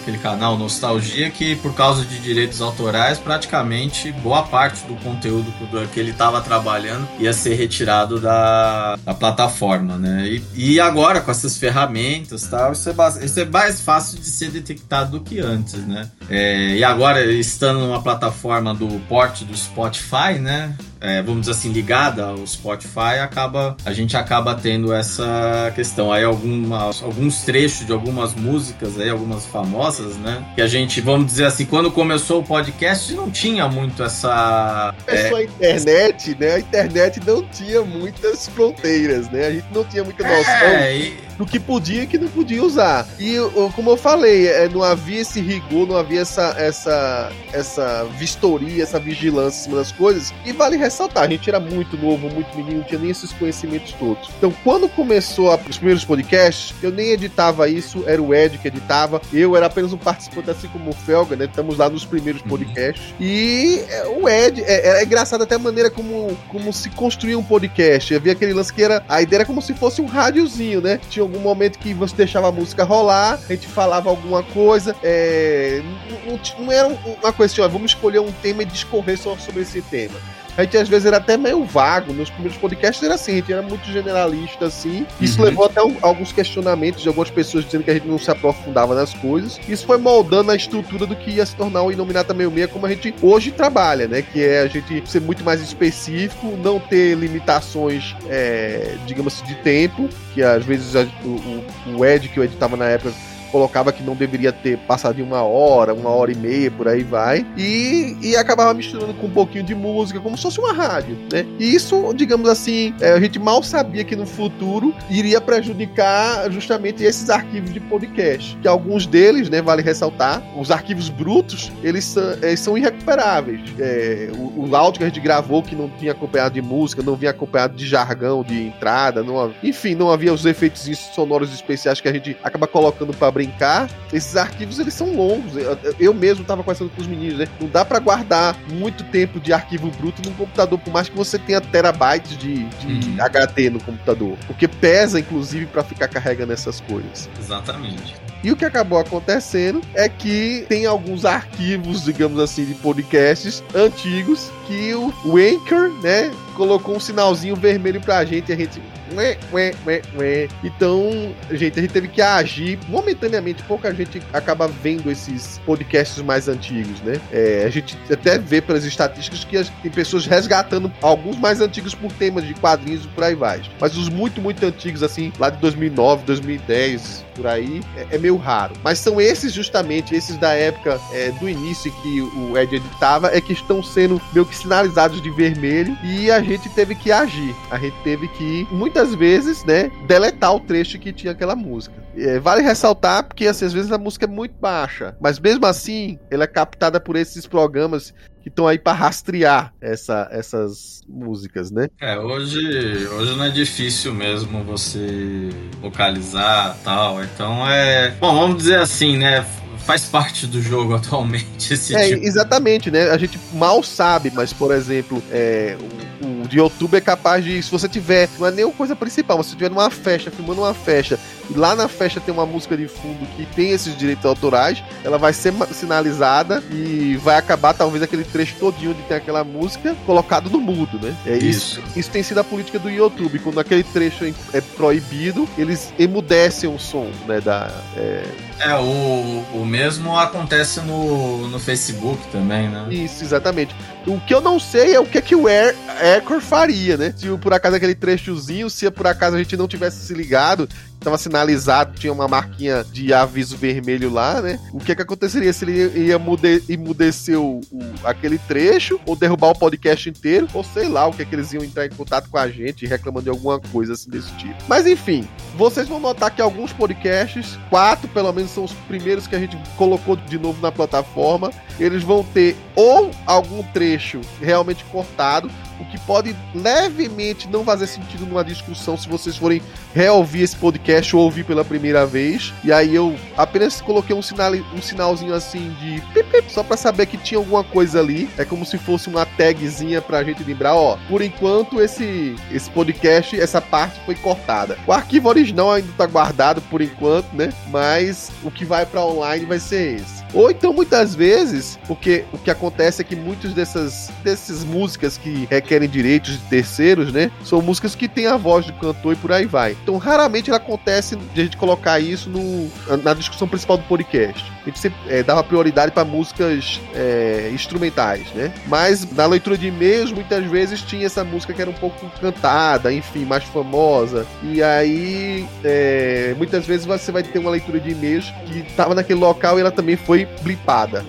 Aquele 0.08 0.19
canal 0.19 0.56
Nostalgia, 0.56 1.31
que 1.31 1.55
por 1.56 1.75
causa 1.75 2.05
de 2.05 2.19
direitos 2.19 2.62
autorais, 2.62 3.19
praticamente 3.19 4.10
boa 4.10 4.43
parte 4.43 4.87
do 4.87 4.94
conteúdo 4.96 5.52
que 5.93 6.00
ele 6.00 6.10
estava 6.10 6.40
trabalhando 6.40 7.06
ia 7.19 7.32
ser 7.32 7.55
retirado 7.55 8.19
da, 8.19 8.96
da 8.96 9.14
plataforma, 9.14 9.96
né? 9.96 10.26
E, 10.26 10.72
e, 10.72 10.81
agora, 10.81 11.20
com 11.20 11.31
essas 11.31 11.58
ferramentas 11.58 12.46
tal, 12.46 12.72
isso 12.72 12.88
é, 12.88 13.25
isso 13.25 13.40
é 13.40 13.44
mais 13.44 13.81
fácil 13.81 14.19
de 14.19 14.26
ser 14.26 14.50
detectado 14.50 15.19
do 15.19 15.20
que 15.20 15.40
antes, 15.40 15.87
né? 15.87 16.10
É, 16.31 16.76
e 16.76 16.84
agora, 16.84 17.25
estando 17.25 17.81
numa 17.81 18.02
plataforma 18.02 18.75
do 18.75 18.88
porte 19.08 19.44
do 19.44 19.56
Spotify, 19.56 20.38
né? 20.40 20.75
É, 21.00 21.23
vamos 21.23 21.41
dizer 21.41 21.53
assim, 21.53 21.73
ligada 21.73 22.27
ao 22.27 22.47
Spotify, 22.47 23.19
acaba 23.23 23.77
a 23.85 23.93
gente 23.93 24.17
acaba 24.17 24.55
tendo 24.55 24.93
essa 24.93 25.73
questão. 25.75 26.12
Aí 26.12 26.25
algumas, 26.25 27.03
alguns 27.03 27.43
trechos 27.43 27.87
de 27.87 27.93
algumas 27.93 28.35
músicas 28.35 28.99
aí, 28.99 29.09
algumas 29.09 29.47
famosas, 29.47 30.17
né? 30.17 30.45
Que 30.55 30.62
a 30.62 30.67
gente, 30.67 31.00
vamos 31.00 31.27
dizer 31.27 31.45
assim, 31.45 31.65
quando 31.65 31.91
começou 31.91 32.41
o 32.41 32.45
podcast, 32.45 33.12
não 33.15 33.31
tinha 33.31 33.69
muito 33.69 34.03
essa. 34.03 34.95
É... 35.06 35.35
a 35.35 35.43
internet, 35.43 36.37
né? 36.39 36.55
A 36.55 36.59
internet 36.59 37.21
não 37.27 37.43
tinha 37.44 37.83
muitas 37.83 38.49
fronteiras, 38.49 39.31
né? 39.31 39.47
A 39.47 39.51
gente 39.53 39.67
não 39.73 39.85
tinha 39.85 40.05
muita 40.05 40.23
noção. 40.25 40.53
É, 40.53 40.97
e 40.97 41.28
do 41.38 41.46
que 41.46 41.61
podia 41.61 42.02
e 42.02 42.06
que 42.06 42.19
não 42.19 42.29
podia 42.29 42.62
usar. 42.62 43.06
E 43.19 43.37
como 43.75 43.90
eu 43.90 43.96
falei, 43.96 44.49
é, 44.49 44.69
não 44.69 44.82
havia 44.82 45.20
esse 45.20 45.40
rigor, 45.40 45.87
não 45.87 45.96
havia 45.96 46.20
essa, 46.20 46.55
essa, 46.58 47.32
essa 47.52 48.05
vistoria, 48.19 48.82
essa 48.82 48.99
vigilância 48.99 49.61
em 49.61 49.62
cima 49.64 49.76
das 49.76 49.93
coisas. 49.93 50.35
E 50.44 50.52
vale 50.52 50.76
ressaltar, 50.76 51.25
a 51.25 51.29
gente 51.29 51.49
era 51.49 51.61
muito 51.61 51.96
novo, 51.96 52.29
muito 52.29 52.55
menino, 52.56 52.79
não 52.79 52.85
tinha 52.85 53.00
nem 53.00 53.11
esses 53.11 53.32
conhecimentos 53.32 53.93
todos. 53.93 54.29
Então, 54.37 54.52
quando 54.64 54.88
começou 54.88 55.52
a, 55.52 55.58
os 55.69 55.76
primeiros 55.76 56.05
podcasts, 56.05 56.75
eu 56.82 56.90
nem 56.90 57.11
editava 57.11 57.69
isso, 57.69 58.02
era 58.06 58.20
o 58.20 58.34
Ed 58.34 58.58
que 58.58 58.69
editava. 58.69 59.20
Eu 59.32 59.56
era 59.56 59.67
apenas 59.67 59.93
um 59.93 59.99
participante, 59.99 60.50
assim 60.50 60.69
como 60.69 60.91
o 60.91 60.93
Felga, 60.93 61.37
né? 61.37 61.44
Estamos 61.44 61.79
lá 61.79 61.88
nos 61.88 62.05
primeiros 62.05 62.43
uhum. 62.43 62.49
podcasts. 62.49 63.14
E 63.20 63.81
é, 63.88 64.06
o 64.06 64.29
Ed, 64.29 64.62
é, 64.62 65.00
é, 65.00 65.05
engraçado 65.05 65.43
até 65.43 65.55
a 65.55 65.58
maneira 65.58 65.91
como, 65.91 66.37
como 66.49 66.73
se 66.73 66.91
construía 66.91 67.38
um 67.38 67.44
podcast. 67.44 68.14
Havia 68.14 68.32
aquele 68.32 68.52
lance 68.52 68.73
que 68.73 68.82
era. 68.82 69.05
A 69.08 69.23
ideia 69.23 69.38
era 69.38 69.44
como 69.46 69.62
se 69.62 69.75
fosse 69.75 70.00
um 70.00 70.06
rádiozinho, 70.06 70.81
né? 70.81 71.00
Tinha 71.08 71.28
algum 71.29 71.41
momento 71.41 71.79
que 71.79 71.95
você 71.95 72.17
deixava 72.17 72.49
a 72.49 72.53
música 72.53 72.85
rolar, 72.85 73.35
a 73.35 73.53
gente 73.53 73.67
falava 73.67 74.09
alguma 74.11 74.43
coisa, 74.43 74.97
é, 75.03 75.83
não, 76.27 76.65
não, 76.65 76.73
era 76.73 76.89
uma 76.89 77.33
coisa 77.33 77.53
assim, 77.53 77.61
ó, 77.61 77.69
vamos 77.69 77.93
escolher 77.93 78.21
um 78.21 78.33
tema 78.33 78.63
e 78.63 78.67
discorrer 78.67 79.19
só 79.19 79.37
sobre 79.37 79.63
esse 79.63 79.81
tema 79.83 80.19
a 80.58 80.64
gente 80.64 80.76
às 80.76 80.88
vezes 80.88 81.06
era 81.06 81.19
até 81.19 81.37
meio 81.37 81.64
vago. 81.64 82.12
Nos 82.12 82.31
primeiros 82.31 82.58
podcasts 82.58 83.00
era 83.00 83.14
assim, 83.14 83.31
a 83.31 83.34
gente 83.37 83.52
era 83.52 83.62
muito 83.62 83.87
generalista, 83.87 84.66
assim. 84.66 85.06
Isso 85.20 85.38
uhum. 85.38 85.44
levou 85.44 85.66
até 85.66 85.81
um, 85.81 85.96
alguns 86.02 86.32
questionamentos 86.32 87.00
de 87.00 87.06
algumas 87.06 87.31
pessoas 87.31 87.64
dizendo 87.64 87.84
que 87.84 87.90
a 87.93 87.94
gente 87.94 88.08
não 88.08 88.19
se 88.19 88.28
aprofundava 88.28 88.93
nas 88.93 89.14
coisas. 89.14 89.60
Isso 89.69 89.87
foi 89.87 89.99
moldando 89.99 90.50
a 90.50 90.56
estrutura 90.56 91.06
do 91.06 91.14
que 91.14 91.31
ia 91.31 91.46
se 91.46 91.55
tornar 91.55 91.84
o 91.84 91.93
Inominata 91.93 92.34
Meio 92.34 92.50
Meia, 92.50 92.66
como 92.66 92.87
a 92.87 92.88
gente 92.88 93.14
hoje 93.22 93.52
trabalha, 93.52 94.08
né? 94.08 94.20
Que 94.20 94.43
é 94.43 94.62
a 94.62 94.66
gente 94.66 95.08
ser 95.08 95.20
muito 95.20 95.44
mais 95.44 95.60
específico, 95.62 96.49
não 96.56 96.81
ter 96.81 97.14
limitações, 97.14 98.16
é, 98.28 98.96
digamos 99.06 99.34
assim, 99.34 99.46
de 99.46 99.55
tempo, 99.62 100.08
que 100.34 100.43
às 100.43 100.64
vezes 100.64 100.96
a, 100.96 101.06
o, 101.25 101.99
o 101.99 102.05
Ed, 102.05 102.28
que 102.28 102.37
eu 102.37 102.43
editava 102.43 102.76
na 102.76 102.87
época, 102.87 103.14
colocava 103.50 103.93
que 103.93 104.03
não 104.03 104.15
deveria 104.15 104.53
ter 104.53 104.79
passado 104.79 105.17
de 105.17 105.23
uma 105.23 105.43
hora, 105.43 105.95
uma 105.95 106.11
hora 106.11 106.33
e 106.33 106.37
meia, 106.37 106.71
por 106.71 106.89
aí 106.89 107.03
vai, 107.03 107.47
e, 107.56 108.17
e 108.23 108.37
acabava 108.37 108.73
misturando 108.75 109.15
com 109.15 109.27
um 109.27 109.31
pouquinho 109.31 109.65
de 109.65 109.75
música, 109.75 110.21
como 110.21 110.37
se 110.37 110.43
fosse 110.43 110.61
uma 110.61 110.73
rádio, 110.73 111.17
né? 111.33 111.47
E 111.59 111.75
isso, 111.75 112.12
digamos 112.15 112.49
assim, 112.49 112.95
é, 113.00 113.12
a 113.12 113.21
gente 113.21 113.39
mal 113.39 113.62
sabia 113.62 114.05
que 114.05 114.17
no 114.17 114.27
futuro 114.27 114.95
iria 115.11 115.41
prejudicar 115.41 116.50
justamente 116.50 117.03
esses 117.03 117.31
arquivos 117.31 117.73
de 117.73 117.81
podcast, 117.81 118.56
que 118.61 118.69
alguns 118.69 119.06
deles, 119.06 119.49
né, 119.49 119.62
vale 119.62 119.83
ressaltar, 119.83 120.43
os 120.56 120.71
arquivos 120.71 121.09
brutos, 121.09 121.73
eles 121.83 122.05
são, 122.05 122.33
eles 122.43 122.61
são 122.61 122.77
irrecuperáveis. 122.77 123.61
É, 123.79 124.31
o, 124.37 124.69
o 124.69 124.77
áudio 124.77 124.99
que 124.99 125.05
a 125.05 125.09
gente 125.09 125.21
gravou 125.21 125.62
que 125.62 125.75
não 125.75 125.89
tinha 125.89 126.12
acompanhado 126.12 126.55
de 126.55 126.62
música, 126.62 127.03
não 127.03 127.17
vinha 127.17 127.31
acompanhado 127.31 127.77
de 127.77 127.87
jargão 127.87 128.43
de 128.43 128.67
entrada, 128.67 129.23
não, 129.23 129.53
enfim, 129.62 129.94
não 129.94 130.11
havia 130.11 130.33
os 130.33 130.44
efeitos 130.44 130.89
sonoros 131.15 131.53
especiais 131.53 132.01
que 132.01 132.09
a 132.09 132.12
gente 132.12 132.37
acaba 132.43 132.67
colocando 132.67 133.12
para 133.12 133.31
brincar, 133.38 133.88
esses 134.12 134.37
arquivos 134.37 134.81
eles 134.81 134.94
são 134.94 135.14
longos. 135.14 135.56
Eu, 135.56 135.79
eu 136.00 136.14
mesmo 136.14 136.43
estava 136.43 136.62
conversando 136.62 136.90
com 136.90 137.00
os 137.00 137.06
meninos, 137.06 137.38
né? 137.38 137.46
Não 137.61 137.69
dá 137.69 137.85
para 137.85 138.00
guardar 138.00 138.56
muito 138.73 139.05
tempo 139.05 139.38
de 139.38 139.52
arquivo 139.52 139.90
bruto 139.93 140.20
num 140.29 140.35
computador, 140.35 140.76
por 140.79 140.93
mais 140.93 141.08
que 141.08 141.17
você 141.17 141.38
tenha 141.38 141.61
terabytes 141.61 142.37
de, 142.37 142.64
de 142.64 143.11
uhum. 143.11 143.17
HD 143.20 143.70
no 143.70 143.81
computador. 143.81 144.37
Porque 144.49 144.67
pesa, 144.67 145.20
inclusive, 145.20 145.67
para 145.67 145.85
ficar 145.85 146.08
carregando 146.08 146.52
essas 146.52 146.81
coisas. 146.81 147.31
Exatamente. 147.38 148.17
E 148.43 148.50
o 148.52 148.56
que 148.56 148.64
acabou 148.64 148.99
acontecendo 148.99 149.81
é 149.94 150.08
que 150.08 150.64
tem 150.69 150.87
alguns 150.87 151.25
arquivos, 151.25 152.05
digamos 152.05 152.41
assim, 152.41 152.64
de 152.64 152.75
podcasts 152.75 153.62
antigos 153.75 154.50
que 154.67 154.94
o, 154.94 155.12
o 155.25 155.37
Anchor, 155.37 155.91
né, 156.02 156.31
colocou 156.58 156.96
um 156.96 157.00
sinalzinho 157.00 157.55
vermelho 157.55 158.00
pra 158.00 158.25
gente 158.25 158.50
e 158.50 158.52
a 158.52 158.56
gente 158.56 158.82
Ué, 159.14 159.38
ué, 159.52 159.75
ué, 159.87 160.02
ué. 160.16 160.49
Então, 160.62 161.34
gente, 161.50 161.78
a 161.78 161.82
gente 161.82 161.93
teve 161.93 162.08
que 162.08 162.20
agir 162.20 162.78
momentaneamente. 162.88 163.62
Pouca 163.62 163.94
gente 163.94 164.20
acaba 164.32 164.69
vendo 164.69 165.10
esses 165.10 165.58
podcasts 165.64 166.22
mais 166.22 166.49
antigos, 166.49 167.00
né? 167.00 167.20
É, 167.32 167.64
a 167.66 167.70
gente 167.70 167.96
até 168.12 168.38
vê 168.38 168.60
pelas 168.60 168.84
estatísticas 168.84 169.44
que 169.44 169.82
tem 169.82 169.90
pessoas 169.90 170.26
resgatando 170.26 170.93
alguns 171.00 171.38
mais 171.38 171.60
antigos 171.60 171.94
por 171.94 172.12
temas 172.12 172.44
de 172.44 172.55
quadrinhos 172.55 173.05
e 173.05 173.08
por 173.08 173.25
aí 173.25 173.34
vai. 173.34 173.62
Mas 173.81 173.96
os 173.96 174.08
muito, 174.08 174.40
muito 174.40 174.64
antigos, 174.64 175.02
assim, 175.02 175.32
lá 175.38 175.50
de 175.50 175.58
2009, 175.58 176.25
2010, 176.25 177.25
por 177.34 177.46
aí, 177.46 177.81
é, 177.96 178.16
é 178.16 178.19
meio 178.19 178.37
raro. 178.37 178.75
Mas 178.82 178.99
são 178.99 179.20
esses, 179.20 179.52
justamente, 179.52 180.14
esses 180.14 180.37
da 180.37 180.52
época 180.52 181.00
é, 181.12 181.31
do 181.32 181.49
início 181.49 181.90
que 182.02 182.20
o 182.20 182.58
Ed 182.58 182.76
editava, 182.76 183.34
é 183.34 183.40
que 183.40 183.52
estão 183.52 183.82
sendo 183.82 184.20
meio 184.32 184.44
que 184.44 184.56
sinalizados 184.56 185.22
de 185.22 185.31
vermelho 185.31 185.96
e 186.02 186.31
a 186.31 186.40
gente 186.49 186.69
teve 186.71 186.95
que 186.95 187.12
agir. 187.12 187.55
A 187.71 187.79
gente 187.79 187.97
teve 188.03 188.29
que, 188.29 188.67
muitas 188.71 189.15
vezes, 189.15 189.65
né, 189.65 189.91
deletar 190.06 190.55
o 190.55 190.61
trecho 190.61 190.99
que 190.99 191.12
tinha 191.12 191.33
aquela 191.33 191.55
música. 191.55 191.95
É, 192.17 192.39
vale 192.41 192.62
ressaltar 192.62 193.23
porque 193.25 193.47
assim, 193.47 193.65
às 193.65 193.73
vezes 193.73 193.93
a 193.93 193.99
música 193.99 194.25
é 194.25 194.29
muito 194.29 194.55
baixa, 194.61 195.17
mas 195.21 195.39
mesmo 195.39 195.65
assim 195.67 196.19
ela 196.31 196.45
é 196.45 196.47
captada 196.49 196.99
por 196.99 197.15
esses 197.15 197.47
programas 197.47 198.12
que 198.43 198.49
estão 198.49 198.67
aí 198.67 198.77
para 198.77 198.93
rastrear 198.93 199.73
essa, 199.81 200.29
essas 200.33 201.03
músicas, 201.09 201.71
né? 201.71 201.89
É, 202.00 202.19
hoje, 202.19 202.59
hoje 203.06 203.37
não 203.37 203.44
é 203.44 203.51
difícil 203.51 204.12
mesmo 204.12 204.65
você 204.65 205.51
localizar 205.81 206.77
tal. 206.83 207.23
Então 207.23 207.69
é. 207.71 208.11
Bom, 208.19 208.35
vamos 208.35 208.56
dizer 208.59 208.79
assim, 208.79 209.17
né? 209.17 209.47
faz 209.89 210.05
parte 210.05 210.47
do 210.47 210.61
jogo 210.61 210.93
atualmente 210.97 211.73
esse 211.73 211.97
é, 211.97 212.09
tipo. 212.09 212.27
Exatamente, 212.27 212.91
né? 212.91 213.11
A 213.11 213.17
gente 213.17 213.41
mal 213.55 213.83
sabe, 213.83 214.31
mas, 214.35 214.53
por 214.53 214.71
exemplo, 214.71 215.23
é, 215.31 215.79
o, 216.23 216.27
o 216.27 216.38
de 216.49 216.59
YouTube 216.59 216.97
é 216.97 217.00
capaz 217.00 217.45
de, 217.45 217.62
se 217.62 217.71
você 217.71 217.89
tiver, 217.89 218.29
não 218.39 218.47
é 218.47 218.50
nem 218.50 218.71
coisa 218.73 218.97
principal, 218.97 219.43
se 219.43 219.50
você 219.50 219.56
tiver 219.56 219.71
numa 219.71 219.91
festa, 219.91 220.31
filmando 220.31 220.62
uma 220.62 220.75
festa, 220.75 221.19
e 221.50 221.55
lá 221.55 221.75
na 221.75 221.89
festa 221.89 222.21
tem 222.21 222.33
uma 222.33 222.47
música 222.47 222.77
de 222.77 222.89
fundo 222.89 223.27
que 223.37 223.47
tem 223.47 223.71
esses 223.71 223.97
direitos 223.97 224.25
autorais, 224.25 224.83
ela 225.05 225.19
vai 225.19 225.33
ser 225.33 225.53
sinalizada 225.73 226.62
e 226.71 227.17
vai 227.23 227.37
acabar 227.37 227.75
talvez 227.75 228.03
aquele 228.03 228.25
trecho 228.25 228.56
todinho 228.56 228.91
onde 228.91 229.03
tem 229.03 229.17
aquela 229.17 229.45
música 229.45 229.97
colocado 230.05 230.50
no 230.50 230.61
mudo, 230.61 230.99
né? 231.00 231.15
É 231.27 231.37
isso. 231.37 231.81
Isso, 231.81 231.83
isso 231.97 232.11
tem 232.11 232.23
sido 232.23 232.39
a 232.39 232.45
política 232.45 232.79
do 232.79 232.91
YouTube, 232.91 233.39
quando 233.39 233.59
aquele 233.61 233.83
trecho 233.83 234.25
é, 234.25 234.32
é 234.53 234.61
proibido, 234.61 235.49
eles 235.56 235.93
emudecem 235.99 236.72
o 236.72 236.79
som, 236.79 237.11
né? 237.27 237.41
Da, 237.41 237.70
é... 237.96 238.25
é, 238.61 238.75
o, 238.77 239.44
o 239.55 239.65
mesmo 239.67 240.19
acontece 240.19 240.81
no, 240.81 241.49
no 241.49 241.58
Facebook 241.58 242.20
também, 242.31 242.69
né? 242.69 242.87
Isso, 242.91 243.25
exatamente. 243.25 243.75
O 244.08 244.19
que 244.20 244.32
eu 244.32 244.41
não 244.41 244.58
sei 244.58 244.94
é 244.94 245.00
o 245.00 245.05
que, 245.05 245.20
que 245.20 245.36
o 245.36 245.46
Air, 245.46 245.77
Aircore 246.00 246.41
faria, 246.41 246.96
né? 246.96 247.12
Se 247.15 247.29
por 247.36 247.53
acaso 247.53 247.77
aquele 247.77 247.94
trechozinho, 247.94 248.70
se 248.70 248.91
por 248.91 249.06
acaso 249.06 249.36
a 249.36 249.38
gente 249.38 249.55
não 249.55 249.69
tivesse 249.69 250.06
se 250.06 250.15
ligado, 250.15 250.67
estava 250.98 251.19
sinalizado, 251.19 251.98
tinha 251.98 252.12
uma 252.12 252.27
marquinha 252.27 252.84
de 252.84 253.12
aviso 253.12 253.56
vermelho 253.56 254.10
lá, 254.10 254.41
né? 254.41 254.58
O 254.72 254.79
que 254.79 254.94
que 254.94 255.03
aconteceria 255.03 255.53
se 255.53 255.65
ele 255.65 256.06
ia 256.06 256.19
mude, 256.19 256.62
emudecer 256.69 257.38
o, 257.38 257.60
o, 257.70 257.81
aquele 258.05 258.38
trecho, 258.38 258.98
ou 259.06 259.15
derrubar 259.15 259.50
o 259.50 259.58
podcast 259.58 260.08
inteiro, 260.08 260.48
ou 260.55 260.65
sei 260.65 260.88
lá, 260.88 261.06
o 261.06 261.12
que 261.12 261.24
que 261.24 261.34
eles 261.34 261.53
iam 261.53 261.62
entrar 261.62 261.86
em 261.86 261.91
contato 261.91 262.31
com 262.31 262.38
a 262.38 262.48
gente 262.48 262.86
reclamando 262.86 263.24
de 263.24 263.31
alguma 263.31 263.60
coisa 263.60 263.93
assim 263.93 264.10
desse 264.10 264.32
tipo. 264.36 264.56
Mas 264.67 264.86
enfim, 264.86 265.29
vocês 265.56 265.86
vão 265.86 266.00
notar 266.00 266.31
que 266.31 266.43
alguns 266.43 266.72
podcasts, 266.72 267.58
quatro 267.69 268.08
pelo 268.08 268.32
menos 268.32 268.50
são 268.50 268.65
os 268.65 268.72
primeiros 268.72 269.27
que 269.27 269.36
a 269.36 269.38
gente 269.38 269.56
colocou 269.77 270.17
de 270.17 270.38
novo 270.38 270.60
na 270.62 270.72
plataforma, 270.72 271.50
eles 271.79 272.03
vão 272.03 272.24
ter 272.24 272.56
ou 272.74 273.10
algum 273.27 273.62
trecho 273.62 273.97
realmente 274.40 274.84
cortado, 274.84 275.50
o 275.81 275.84
que 275.86 275.98
pode 276.00 276.34
levemente 276.55 277.48
não 277.48 277.64
fazer 277.64 277.86
sentido 277.86 278.26
numa 278.26 278.44
discussão 278.44 278.96
se 278.96 279.08
vocês 279.08 279.36
forem 279.36 279.62
reouvir 279.98 280.43
esse 280.43 280.55
podcast 280.55 281.17
ou 281.17 281.22
ouvir 281.22 281.43
pela 281.43 281.64
primeira 281.64 282.06
vez. 282.06 282.55
E 282.62 282.72
aí 282.72 282.94
eu 282.94 283.17
apenas 283.36 283.81
coloquei 283.81 284.14
um, 284.14 284.22
sinal, 284.22 284.52
um 284.72 284.81
sinalzinho 284.81 285.34
assim 285.34 285.74
de 285.81 286.00
pip, 286.14 286.31
pip, 286.31 286.52
só 286.52 286.62
para 286.62 286.76
saber 286.76 287.06
que 287.06 287.17
tinha 287.17 287.38
alguma 287.38 287.64
coisa 287.64 287.98
ali. 287.98 288.31
É 288.38 288.44
como 288.44 288.64
se 288.64 288.78
fosse 288.78 289.08
uma 289.08 289.26
tagzinha 289.26 290.00
pra 290.00 290.22
gente 290.22 290.44
lembrar, 290.44 290.76
ó, 290.76 290.96
por 291.08 291.20
enquanto 291.20 291.81
esse 291.81 292.36
esse 292.52 292.70
podcast, 292.70 293.38
essa 293.40 293.60
parte 293.60 293.98
foi 294.06 294.14
cortada. 294.14 294.78
O 294.86 294.93
arquivo 294.93 295.28
original 295.28 295.72
ainda 295.72 295.88
tá 295.98 296.06
guardado 296.06 296.60
por 296.62 296.81
enquanto, 296.81 297.32
né? 297.34 297.52
Mas 297.69 298.31
o 298.44 298.52
que 298.52 298.64
vai 298.64 298.86
para 298.86 299.05
online 299.05 299.46
vai 299.46 299.58
ser 299.58 299.96
esse. 299.96 300.19
Ou 300.34 300.50
então, 300.50 300.72
muitas 300.72 301.14
vezes, 301.14 301.78
porque 301.86 302.24
o 302.32 302.38
que 302.38 302.50
acontece 302.50 303.00
é 303.00 303.05
que 303.05 303.17
muitas 303.17 303.52
dessas, 303.55 304.10
dessas 304.22 304.62
músicas 304.62 305.17
que 305.17 305.48
requerem 305.50 305.88
direitos 305.88 306.32
de 306.32 306.44
terceiros, 306.44 307.12
né? 307.12 307.31
São 307.43 307.62
músicas 307.62 307.94
que 307.94 308.06
têm 308.06 308.26
a 308.26 308.36
voz 308.36 308.67
do 308.67 308.72
cantor 308.74 309.14
e 309.14 309.17
por 309.17 309.32
aí 309.32 309.46
vai. 309.46 309.76
Então, 309.89 309.97
raramente 309.97 310.53
acontece 310.53 311.17
de 311.17 311.41
a 311.41 311.45
gente 311.45 311.57
colocar 311.57 311.99
isso 311.99 312.29
no, 312.29 312.71
na 313.03 313.15
discussão 313.15 313.49
principal 313.49 313.79
do 313.79 313.85
podcast. 313.85 314.45
A 314.61 314.65
gente 314.67 314.79
sempre 314.79 314.99
é, 315.09 315.23
dava 315.23 315.43
prioridade 315.43 315.93
para 315.93 316.05
músicas 316.05 316.79
é, 316.95 317.51
instrumentais, 317.55 318.31
né? 318.35 318.53
Mas 318.67 319.11
na 319.13 319.25
leitura 319.25 319.57
de 319.57 319.69
e-mails, 319.69 320.13
muitas 320.13 320.45
vezes 320.45 320.83
tinha 320.83 321.07
essa 321.07 321.25
música 321.25 321.55
que 321.55 321.63
era 321.63 321.71
um 321.71 321.75
pouco 321.75 322.07
cantada, 322.21 322.93
enfim, 322.93 323.25
mais 323.25 323.45
famosa. 323.45 324.27
E 324.43 324.63
aí, 324.63 325.49
é, 325.65 326.35
muitas 326.37 326.67
vezes 326.67 326.85
você 326.85 327.11
vai 327.11 327.23
ter 327.23 327.39
uma 327.39 327.49
leitura 327.49 327.81
de 327.81 327.89
e-mails 327.89 328.31
que 328.45 328.59
estava 328.59 328.95
naquele 328.95 329.21
local 329.21 329.57
e 329.57 329.63
ela 329.63 329.71
também 329.71 329.97
foi 329.97 330.29
blipada. 330.43 331.03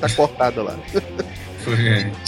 Tá 0.00 0.08
cortada 0.08 0.60
lá. 0.60 0.76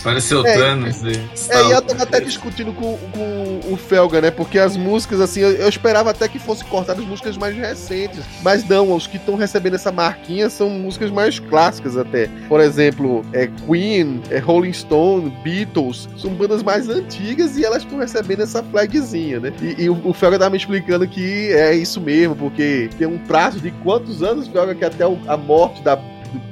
Pareceu 0.02 0.47
é, 0.47 0.55
Thanos. 0.55 1.02
É, 1.05 1.64
e 1.64 1.71
eu 1.71 1.83
tava 1.83 2.02
até 2.02 2.21
discutindo 2.21 2.73
com, 2.73 2.99
com 3.12 3.73
o 3.73 3.76
Felga, 3.76 4.21
né? 4.21 4.31
Porque 4.31 4.59
as 4.59 4.76
músicas, 4.76 5.21
assim, 5.21 5.40
eu, 5.40 5.52
eu 5.52 5.69
esperava 5.69 6.11
até 6.11 6.28
que 6.28 6.38
fosse 6.38 6.64
cortadas 6.64 7.05
músicas 7.05 7.37
mais 7.37 7.57
recentes. 7.57 8.21
Mas 8.43 8.66
não, 8.69 8.95
os 8.95 9.07
que 9.07 9.16
estão 9.16 9.37
recebendo 9.37 9.75
essa 9.75 9.93
marquinha 9.93 10.49
são 10.49 10.71
músicas 10.71 11.11
mais 11.11 11.38
clássicas 11.38 11.97
até. 11.97 12.28
Por 12.49 12.61
exemplo, 12.61 13.25
é 13.33 13.49
Queen, 13.66 14.23
é 14.31 14.38
Rolling 14.38 14.73
Stone, 14.73 15.31
Beatles, 15.43 16.09
são 16.16 16.33
bandas 16.35 16.62
mais 16.62 16.88
antigas 16.88 17.57
e 17.57 17.64
elas 17.64 17.83
estão 17.83 17.99
recebendo 17.99 18.43
essa 18.43 18.62
flagzinha, 18.62 19.40
né? 19.40 19.52
E, 19.61 19.85
e 19.85 19.90
o, 19.90 20.00
o 20.05 20.12
Felga 20.12 20.38
tava 20.38 20.50
me 20.50 20.57
explicando 20.57 21.07
que 21.07 21.52
é 21.52 21.75
isso 21.75 22.00
mesmo, 22.00 22.35
porque 22.37 22.88
tem 22.99 23.07
um 23.07 23.19
prazo 23.19 23.61
de 23.61 23.71
quantos 23.83 24.23
anos, 24.23 24.49
Felga, 24.49 24.75
que 24.75 24.85
até 24.85 25.05
a 25.05 25.37
morte 25.37 25.83
da 25.83 25.97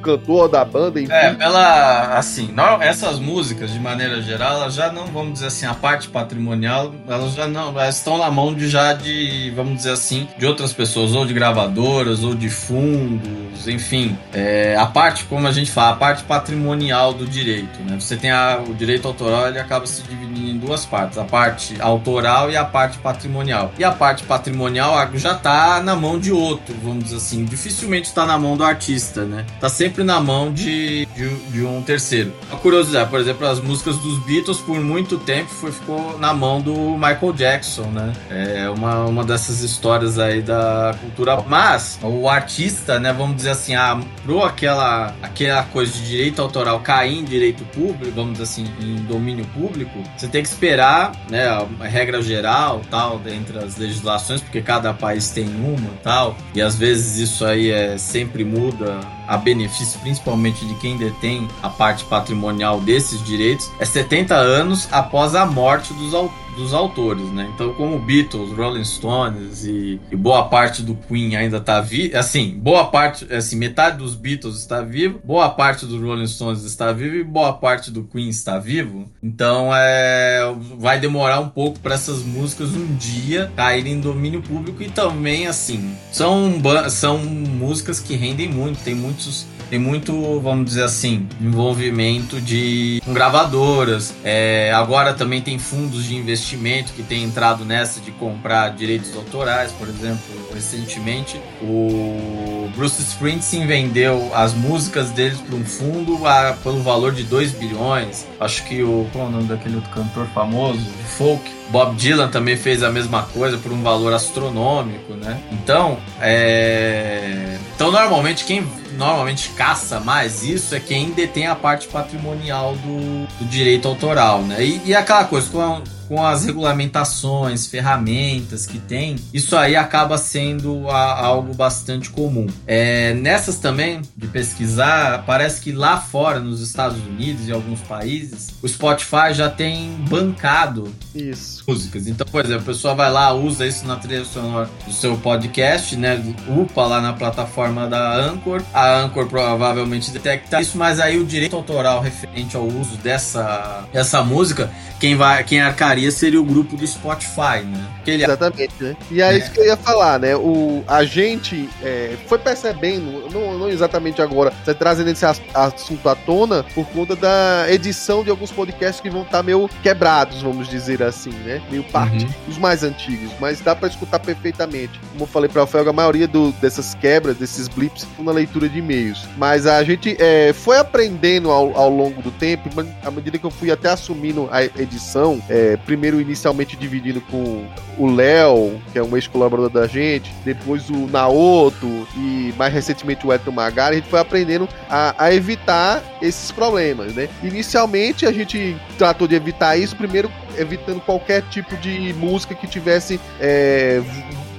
cantor, 0.03 0.49
da 0.49 0.65
banda, 0.65 1.01
enfim. 1.01 1.13
É, 1.13 1.37
ela, 1.39 2.17
assim, 2.17 2.51
não, 2.53 2.81
essas 2.83 3.19
músicas, 3.19 3.73
de 3.73 3.79
maneira 3.79 4.21
geral, 4.23 4.57
elas 4.57 4.75
já 4.75 4.93
não, 4.93 5.07
vamos 5.07 5.35
dizer 5.35 5.47
assim, 5.47 5.67
a 5.67 5.75
parte 5.75 6.09
patrimonial, 6.09 6.95
elas 7.09 7.35
já 7.35 7.47
não, 7.47 7.69
elas 7.69 7.97
estão 7.97 8.19
na 8.19 8.31
mão 8.31 8.55
de 8.55 8.69
já 8.69 8.93
de, 8.93 9.53
vamos 9.55 9.77
dizer 9.77 9.93
assim, 9.93 10.29
de 10.39 10.47
outras 10.47 10.73
pessoas, 10.73 11.15
ou 11.15 11.27
de 11.27 11.33
gravadoras, 11.33 12.23
ou 12.23 12.35
de 12.35 12.49
fundos, 12.49 13.69
enfim. 13.69 14.17
É, 14.33 14.77
a 14.77 14.87
parte, 14.87 15.25
como 15.25 15.47
a 15.47 15.53
gente 15.53 15.71
fala, 15.71 15.93
a 15.93 15.97
parte 15.97 16.23
patrimonial 16.25 17.13
do 17.13 17.27
direito, 17.27 17.81
né? 17.89 17.99
Você 17.99 18.17
tem 18.17 18.31
a, 18.31 18.61
o 18.67 18.75
direito 18.75 19.07
autoral, 19.07 19.49
ele 19.49 19.59
acaba 19.59 19.87
se 19.87 20.03
dividindo 20.03 20.51
em 20.51 20.59
duas 20.59 20.85
partes, 20.85 21.19
a 21.19 21.25
parte 21.25 21.81
autoral 21.81 22.51
e 22.51 22.57
a 22.57 22.65
parte 22.65 22.99
patrimonial. 22.99 23.73
E 23.79 23.85
a 23.85 23.93
parte 23.93 24.25
patrimonial 24.25 24.95
já 25.15 25.33
está 25.33 25.83
na 25.83 25.95
mão 25.95 26.19
de 26.19 26.33
outro, 26.33 26.75
vamos 26.83 27.05
dizer 27.05 27.17
assim, 27.17 27.45
dificilmente 27.45 28.09
está 28.09 28.27
na 28.27 28.39
mão 28.39 28.57
do 28.57 28.65
artista, 28.65 29.25
né? 29.25 29.45
Tá 29.61 29.69
sempre 29.75 30.05
na 30.05 30.21
mão 30.21 30.53
de, 30.53 31.07
de, 31.07 31.29
de, 31.51 31.65
um 31.65 31.83
terceiro. 31.83 32.33
A 32.51 32.57
curiosidade, 32.57 33.11
por 33.11 33.21
exemplo, 33.21 33.47
as 33.47 33.61
músicas 33.61 33.99
dos 33.99 34.19
Beatles 34.21 34.59
por 34.59 34.81
muito 34.81 35.19
tempo 35.19 35.51
foi, 35.51 35.73
ficou 35.73 36.19
na 36.19 36.33
mão 36.33 36.61
do 36.61 36.75
Michael 36.97 37.33
Jackson, 37.33 37.87
né? 37.91 38.13
É 38.31 38.71
uma, 38.71 39.05
uma 39.05 39.25
dessas 39.25 39.61
histórias 39.61 40.19
aí 40.19 40.41
da 40.41 40.95
cultura. 41.01 41.43
Mas 41.47 41.99
o 42.03 42.29
artista, 42.29 43.01
né, 43.01 43.13
vamos 43.13 43.37
dizer 43.37 43.51
assim, 43.51 43.75
a, 43.75 44.01
pro 44.23 44.43
aquela, 44.43 45.15
aquela 45.23 45.65
coisa 45.65 45.93
de 45.93 46.07
direito 46.07 46.41
autoral 46.41 46.81
cair 46.81 47.19
em 47.19 47.25
direito 47.25 47.65
público, 47.65 48.13
vamos 48.15 48.33
dizer 48.33 48.45
assim, 48.45 48.67
em 48.81 48.97
domínio 49.05 49.45
público, 49.47 50.03
você 50.17 50.29
tem 50.29 50.43
que 50.43 50.49
esperar, 50.49 51.13
né, 51.29 51.47
a 51.49 51.85
regra 51.85 52.23
geral, 52.23 52.81
tal, 52.91 53.21
entre 53.27 53.59
as 53.59 53.77
legislações, 53.77 54.41
porque 54.41 54.63
cada 54.63 54.95
país 54.95 55.31
tem 55.31 55.47
uma, 55.47 55.91
tal, 56.03 56.37
e 56.55 56.63
às 56.63 56.77
vezes 56.77 57.17
isso 57.17 57.45
aí 57.45 57.71
é 57.71 57.99
sempre 57.99 58.45
muda 58.45 59.01
a 59.27 59.37
benefício 59.37 59.99
principalmente 60.01 60.65
de 60.65 60.75
quem 60.75 60.97
detém 60.97 61.49
a 61.63 61.69
parte 61.69 62.05
patrimonial 62.05 62.81
desses 62.81 63.23
direitos, 63.23 63.71
é 63.79 63.85
70 63.85 64.35
anos 64.35 64.89
após 64.91 65.35
a 65.35 65.47
morte 65.47 65.93
dos 65.95 66.15
autores 66.15 66.44
dos 66.57 66.73
autores, 66.73 67.25
né? 67.33 67.51
Então, 67.55 67.73
como 67.75 67.99
Beatles, 67.99 68.51
Rolling 68.57 68.85
Stones 68.85 69.65
e, 69.65 70.01
e 70.11 70.17
boa 70.17 70.45
parte 70.49 70.83
do 70.83 70.95
Queen 70.95 71.37
ainda 71.37 71.61
tá 71.61 71.81
vivo, 71.81 72.17
assim, 72.17 72.59
boa 72.59 72.87
parte, 72.87 73.33
assim, 73.33 73.57
metade 73.57 73.99
dos 73.99 74.15
Beatles 74.15 74.57
está 74.57 74.81
vivo, 74.81 75.21
boa 75.25 75.49
parte 75.51 75.87
dos 75.87 76.01
Rolling 76.01 76.27
Stones 76.27 76.65
está 76.65 76.93
vivo 76.93 77.17
e 77.17 77.25
boa 77.25 77.53
parte 77.53 77.91
do 77.91 78.05
Queen 78.05 78.29
está 78.29 78.59
vivo. 78.59 79.09
Então, 79.23 79.71
é, 79.75 80.55
vai 80.79 80.99
demorar 80.99 81.41
um 81.41 81.49
pouco 81.49 81.79
para 81.81 81.95
essas 81.95 82.23
músicas 82.23 82.71
um 82.75 82.95
dia 82.97 83.51
caírem 83.57 83.95
em 83.95 84.01
domínio 84.01 84.43
público 84.43 84.83
e 84.83 84.89
também, 84.89 85.47
assim, 85.47 85.95
são, 86.13 86.61
são 86.91 87.19
músicas 87.19 88.01
que 88.01 88.15
rendem 88.15 88.49
muito, 88.49 88.83
tem 88.83 88.95
muitos 88.95 89.47
tem 89.71 89.79
muito, 89.79 90.41
vamos 90.41 90.67
dizer 90.67 90.85
assim, 90.85 91.27
envolvimento 91.41 92.41
de 92.41 93.01
com 93.05 93.13
gravadoras. 93.13 94.15
É, 94.25 94.73
agora 94.75 95.15
também 95.15 95.41
tem 95.41 95.59
fundos 95.59 96.05
de 96.05 96.17
investimento 96.17 96.93
que 96.93 97.03
tem 97.03 97.25
entrado 97.25 97.65
nessa 97.65 98.01
de 98.01 98.11
comprar 98.13 98.71
direitos 98.71 99.15
autorais, 99.15 99.73
por 99.73 99.89
exemplo, 99.89 100.23
recentemente 100.53 101.41
o 101.63 102.69
Bruce 102.77 103.03
Springsteen 103.03 103.67
vendeu 103.67 104.31
as 104.35 104.53
músicas 104.55 105.11
deles 105.11 105.39
para 105.39 105.55
um 105.55 105.65
fundo 105.65 106.27
a, 106.27 106.57
pelo 106.63 106.83
valor 106.83 107.13
de 107.13 107.23
2 107.25 107.53
bilhões. 107.53 108.27
Acho 108.41 108.65
que 108.65 108.83
o 108.83 109.07
qual 109.13 109.27
é 109.27 109.29
o 109.29 109.31
nome 109.31 109.45
daquele 109.45 109.77
outro 109.77 109.91
cantor 109.91 110.27
famoso 110.35 110.81
folk 111.17 111.55
Bob 111.71 111.97
Dylan 111.97 112.29
também 112.29 112.57
fez 112.57 112.83
a 112.83 112.91
mesma 112.91 113.23
coisa 113.23 113.57
por 113.59 113.73
um 113.73 113.83
valor 113.83 114.13
astronômico, 114.13 115.15
né? 115.15 115.41
Então, 115.51 115.99
é... 116.21 117.59
então 117.75 117.91
normalmente 117.91 118.45
quem 118.45 118.67
normalmente 118.97 119.51
caça 119.51 120.01
mais 120.01 120.43
isso 120.43 120.75
é 120.75 120.81
quem 120.81 121.11
detém 121.11 121.47
a 121.47 121.55
parte 121.55 121.89
patrimonial 121.89 122.75
do, 122.77 123.27
do 123.39 123.45
direito 123.49 123.89
autoral, 123.89 124.43
né? 124.43 124.65
E, 124.65 124.81
e 124.87 124.95
aquela 124.95 125.25
coisa, 125.25 125.49
com, 125.51 125.83
com 126.09 126.25
as 126.25 126.45
regulamentações, 126.45 127.67
ferramentas 127.67 128.67
que 128.67 128.79
tem, 128.79 129.17
isso 129.33 129.57
aí 129.57 129.77
acaba 129.77 130.19
sendo 130.19 130.89
a, 130.89 131.21
algo 131.21 131.55
bastante 131.55 132.11
comum. 132.11 132.47
É, 132.67 133.15
nessas 133.15 133.59
também, 133.59 134.03
de 134.17 134.27
pesquisar, 134.29 135.25
parece 135.27 135.61
que 135.61 135.73
lá 135.73 135.99
fora, 135.99 136.41
nos 136.41 136.61
Estados 136.61 136.99
Unidos 137.05 137.49
e 137.49 137.53
alguns 137.53 137.81
países, 137.81 138.55
o 138.63 138.69
Spotify 138.69 139.33
já 139.33 139.49
tem 139.49 139.91
bancado 140.09 140.93
isso. 141.15 141.54
Músicas. 141.67 142.07
Então, 142.07 142.27
por 142.27 142.45
exemplo, 142.45 142.63
a 142.63 142.67
pessoa 142.67 142.95
vai 142.95 143.11
lá, 143.11 143.33
usa 143.33 143.67
isso 143.67 143.87
na 143.87 143.97
trilha 143.97 144.25
sonora 144.25 144.69
do 144.87 144.93
seu 144.93 145.17
podcast, 145.17 145.97
né? 145.97 146.23
Upa 146.49 146.87
lá 146.87 147.01
na 147.01 147.13
plataforma 147.13 147.87
da 147.87 148.15
Anchor. 148.17 148.63
A 148.73 149.01
Anchor 149.01 149.27
provavelmente 149.27 150.11
detecta 150.11 150.61
isso, 150.61 150.77
mas 150.77 151.01
aí 151.01 151.19
o 151.19 151.25
direito 151.25 151.57
autoral 151.57 152.01
referente 152.01 152.57
ao 152.57 152.65
uso 152.65 152.97
dessa, 152.99 153.85
dessa 153.93 154.23
música, 154.23 154.71
quem 155.01 155.17
vai, 155.17 155.45
quem 155.45 155.61
arcar 155.61 155.95
seria 156.11 156.41
o 156.41 156.45
grupo 156.45 156.77
do 156.77 156.87
Spotify, 156.87 157.63
né? 157.65 157.87
Ele... 158.07 158.25
Exatamente, 158.25 158.75
né? 158.81 158.97
E 159.11 159.23
é, 159.23 159.33
é 159.33 159.39
isso 159.39 159.51
que 159.51 159.61
eu 159.61 159.67
ia 159.67 159.77
falar, 159.77 160.19
né? 160.19 160.35
O, 160.35 160.83
a 160.87 161.05
gente 161.05 161.69
é, 161.83 162.17
foi 162.27 162.39
percebendo, 162.39 163.31
não, 163.31 163.59
não, 163.59 163.69
exatamente 163.69 164.21
agora, 164.21 164.53
você 164.65 164.75
trazendo 164.75 165.11
esse 165.11 165.25
assunto 165.25 166.09
à 166.09 166.15
tona 166.15 166.65
por 166.75 166.87
conta 166.87 167.15
da 167.15 167.67
edição 167.69 168.25
de 168.25 168.31
alguns 168.31 168.51
podcasts 168.51 169.01
que 169.01 169.11
vão 169.11 169.23
estar 169.23 169.39
tá 169.39 169.43
meio 169.43 169.69
quebrados, 169.83 170.43
vamos 170.43 170.69
dizer 170.69 171.03
assim, 171.03 171.31
né? 171.31 171.54
Meio 171.71 171.85
parte, 171.85 172.25
uhum. 172.25 172.31
os 172.49 172.59
mais 172.59 172.83
antigos, 172.83 173.31
mas 173.41 173.61
dá 173.61 173.75
para 173.75 173.89
escutar 173.89 174.19
perfeitamente. 174.19 174.99
Como 175.13 175.25
eu 175.25 175.27
falei 175.27 175.49
para 175.49 175.63
o 175.63 175.67
Felga, 175.67 175.91
a 175.91 175.93
maioria 175.93 176.27
do, 176.27 176.53
dessas 176.53 176.95
quebras, 176.95 177.37
desses 177.37 177.69
blips, 177.69 178.07
na 178.19 178.33
leitura 178.33 178.69
de 178.69 178.79
e-mails. 178.79 179.27
Mas 179.37 179.67
a 179.67 179.83
gente 179.85 180.17
é, 180.19 180.53
foi 180.53 180.79
aprendendo 180.79 181.51
ao, 181.51 181.77
ao 181.77 181.91
longo 181.91 182.23
do 182.23 182.31
tempo, 182.31 182.69
à 183.05 183.11
medida 183.11 183.39
que 183.39 183.45
eu 183.45 183.51
fui 183.51 183.71
até 183.71 183.91
assumindo 183.91 184.49
a 184.51 184.65
edição, 184.65 185.43
é, 185.49 185.77
primeiro 185.77 186.21
inicialmente 186.21 186.77
dividindo 186.77 187.21
com 187.23 187.67
o 187.99 188.11
Léo, 188.11 188.81
que 188.93 188.99
é 188.99 189.03
um 189.03 189.15
ex-colaborador 189.17 189.71
da 189.71 189.87
gente, 189.87 190.35
depois 190.45 190.89
o 190.91 191.07
Naoto 191.07 192.07
e 192.17 192.53
mais 192.57 192.73
recentemente 192.73 193.27
o 193.27 193.33
Eto 193.33 193.53
Magari, 193.53 193.97
a 193.97 193.99
gente 193.99 194.09
foi 194.09 194.21
aprendendo 194.21 194.69
a, 194.89 195.15
a, 195.25 195.35
evitar 195.35 196.03
esses 196.21 196.51
problemas, 196.51 197.15
né? 197.15 197.29
Inicialmente 197.43 198.27
a 198.27 198.33
gente 198.33 198.77
tratou 198.99 199.29
de 199.29 199.35
evitar 199.35 199.77
isso, 199.77 199.95
primeiro 199.97 200.31
evitando 200.59 201.01
qualquer 201.01 201.43
tipo 201.49 201.77
de 201.77 202.13
música 202.15 202.55
que 202.55 202.67
tivesse 202.67 203.21
é, 203.41 204.03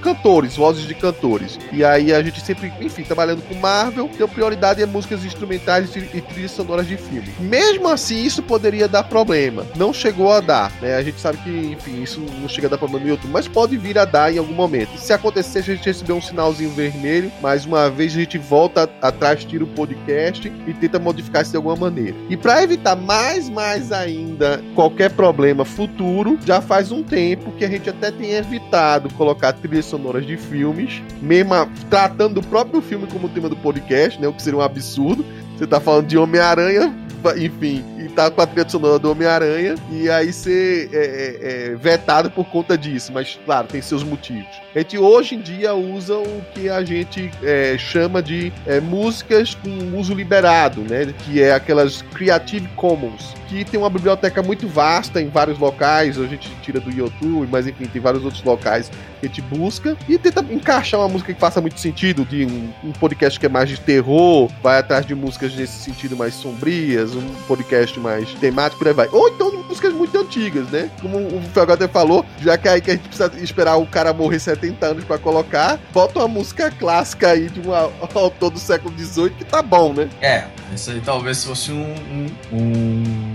cantores, 0.06 0.54
vozes 0.54 0.86
de 0.86 0.94
cantores. 0.94 1.58
E 1.72 1.84
aí 1.84 2.12
a 2.14 2.22
gente 2.22 2.40
sempre, 2.40 2.72
enfim, 2.80 3.02
trabalhando 3.02 3.42
com 3.42 3.54
Marvel, 3.56 4.08
deu 4.16 4.28
prioridade 4.28 4.80
a 4.80 4.86
músicas 4.86 5.24
instrumentais 5.24 5.96
e 5.96 6.20
trilhas 6.20 6.52
sonoras 6.52 6.86
de 6.86 6.96
filme. 6.96 7.28
Mesmo 7.40 7.88
assim, 7.88 8.22
isso 8.22 8.40
poderia 8.40 8.86
dar 8.86 9.02
problema. 9.02 9.66
Não 9.74 9.92
chegou 9.92 10.32
a 10.32 10.38
dar, 10.38 10.70
né? 10.80 10.94
A 10.94 11.02
gente 11.02 11.20
sabe 11.20 11.38
que, 11.38 11.50
enfim, 11.50 12.02
isso 12.04 12.20
não 12.40 12.48
chega 12.48 12.68
a 12.68 12.70
dar 12.70 12.78
problema 12.78 13.04
no 13.04 13.10
YouTube, 13.10 13.32
mas 13.32 13.48
pode 13.48 13.76
vir 13.76 13.98
a 13.98 14.04
dar 14.04 14.32
em 14.32 14.38
algum 14.38 14.54
momento. 14.54 14.96
Se 14.96 15.12
acontecer, 15.12 15.58
a 15.58 15.62
gente 15.62 15.84
receber 15.84 16.12
um 16.12 16.22
sinalzinho 16.22 16.70
vermelho, 16.70 17.32
mais 17.42 17.66
uma 17.66 17.90
vez 17.90 18.12
a 18.12 18.20
gente 18.20 18.38
volta 18.38 18.88
atrás, 19.02 19.44
tira 19.44 19.64
o 19.64 19.66
podcast 19.66 20.52
e 20.68 20.72
tenta 20.74 21.00
modificar 21.00 21.42
isso 21.42 21.50
de 21.50 21.56
alguma 21.56 21.74
maneira. 21.74 22.14
E 22.30 22.36
para 22.36 22.62
evitar 22.62 22.94
mais, 22.94 23.48
mais 23.48 23.90
ainda 23.90 24.62
qualquer 24.76 25.10
problema 25.10 25.64
futuro, 25.64 26.38
já 26.46 26.60
faz 26.60 26.92
um 26.92 27.02
tempo 27.02 27.50
que 27.52 27.64
a 27.64 27.68
gente 27.68 27.90
até 27.90 28.12
tem 28.12 28.32
evitado 28.34 29.12
colocar 29.14 29.52
trilhas 29.52 29.86
sonoras 29.96 30.26
de 30.26 30.36
filmes, 30.36 31.02
mesmo 31.22 31.54
tratando 31.88 32.40
do 32.40 32.46
próprio 32.46 32.82
filme 32.82 33.06
como 33.06 33.28
tema 33.28 33.48
do 33.48 33.56
podcast, 33.56 34.20
né? 34.20 34.28
O 34.28 34.32
que 34.32 34.42
seria 34.42 34.58
um 34.58 34.62
absurdo. 34.62 35.24
Você 35.56 35.66
tá 35.66 35.80
falando 35.80 36.06
de 36.06 36.18
Homem-Aranha, 36.18 36.94
enfim, 37.34 37.82
e 37.98 38.08
tá 38.08 38.30
com 38.30 38.40
a 38.40 38.46
trilha 38.46 38.68
sonora 38.68 38.98
do 38.98 39.10
Homem-Aranha, 39.10 39.74
e 39.90 40.08
aí 40.08 40.32
ser 40.32 40.90
é, 40.92 40.98
é, 40.98 41.72
é, 41.72 41.74
vetado 41.74 42.30
por 42.30 42.44
conta 42.46 42.76
disso, 42.76 43.10
mas 43.12 43.38
claro, 43.44 43.66
tem 43.66 43.80
seus 43.80 44.04
motivos. 44.04 44.46
A 44.74 44.78
gente 44.78 44.98
hoje 44.98 45.34
em 45.34 45.40
dia 45.40 45.74
usa 45.74 46.16
o 46.18 46.44
que 46.52 46.68
a 46.68 46.84
gente 46.84 47.30
é, 47.42 47.76
chama 47.78 48.22
de 48.22 48.52
é, 48.66 48.80
músicas 48.80 49.54
com 49.54 49.98
uso 49.98 50.14
liberado, 50.14 50.82
né? 50.82 51.12
Que 51.24 51.42
é 51.42 51.54
aquelas 51.54 52.02
Creative 52.02 52.68
Commons, 52.76 53.34
que 53.48 53.64
tem 53.64 53.80
uma 53.80 53.90
biblioteca 53.90 54.42
muito 54.42 54.68
vasta 54.68 55.20
em 55.20 55.28
vários 55.28 55.58
locais, 55.58 56.18
a 56.18 56.26
gente 56.26 56.50
tira 56.62 56.78
do 56.78 56.90
YouTube, 56.90 57.48
mas 57.50 57.66
enfim, 57.66 57.86
tem 57.86 58.00
vários 58.00 58.24
outros 58.24 58.44
locais 58.44 58.90
que 59.28 59.40
a 59.40 59.42
gente 59.42 59.42
busca 59.42 59.96
e 60.08 60.18
tenta 60.18 60.40
encaixar 60.50 61.00
uma 61.00 61.08
música 61.08 61.32
que 61.34 61.40
faça 61.40 61.60
muito 61.60 61.80
sentido, 61.80 62.24
de 62.24 62.46
um, 62.46 62.88
um 62.88 62.92
podcast 62.92 63.38
que 63.38 63.46
é 63.46 63.48
mais 63.48 63.68
de 63.68 63.78
terror, 63.80 64.50
vai 64.62 64.78
atrás 64.78 65.04
de 65.04 65.14
músicas 65.14 65.54
nesse 65.54 65.78
sentido 65.82 66.16
mais 66.16 66.34
sombrias, 66.34 67.14
um 67.14 67.34
podcast 67.46 67.98
mais 68.00 68.32
temático, 68.34 68.78
por 68.78 68.88
aí 68.88 68.94
vai. 68.94 69.08
Ou 69.12 69.28
então 69.28 69.56
músicas 69.76 69.92
muito 69.92 70.18
antigas, 70.18 70.68
né? 70.70 70.90
Como 71.00 71.18
o 71.18 71.42
Felga 71.52 71.74
até 71.74 71.88
falou, 71.88 72.24
já 72.40 72.56
que 72.56 72.68
aí 72.68 72.80
que 72.80 72.90
a 72.90 72.94
gente 72.94 73.08
precisa 73.08 73.30
esperar 73.38 73.76
o 73.76 73.86
cara 73.86 74.12
morrer 74.12 74.38
70 74.38 74.86
anos 74.86 75.04
para 75.04 75.18
colocar, 75.18 75.78
bota 75.92 76.18
uma 76.18 76.28
música 76.28 76.70
clássica 76.70 77.30
aí 77.30 77.48
de 77.48 77.60
um 77.60 77.74
autor 77.74 78.50
do 78.50 78.58
século 78.58 78.94
XVIII 78.96 79.30
que 79.30 79.44
tá 79.44 79.62
bom, 79.62 79.92
né? 79.92 80.08
É, 80.20 80.44
isso 80.74 80.90
aí 80.90 81.00
talvez 81.00 81.44
fosse 81.44 81.72
um, 81.72 81.94
um, 82.10 82.26
um 82.52 83.25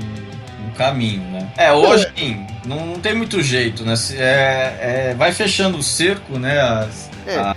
caminho, 0.82 1.22
né? 1.30 1.48
É, 1.58 1.72
hoje 1.72 2.08
sim, 2.18 2.46
não, 2.66 2.86
não 2.88 3.00
tem 3.00 3.14
muito 3.14 3.42
jeito, 3.42 3.86
né? 3.86 3.94
É, 4.14 5.10
é, 5.12 5.16
vai 5.16 5.32
fechando 5.32 5.78
o 5.78 5.84
cerco, 5.84 6.40
né? 6.40 6.60
As, 6.60 7.10
é. 7.28 7.38
a, 7.38 7.56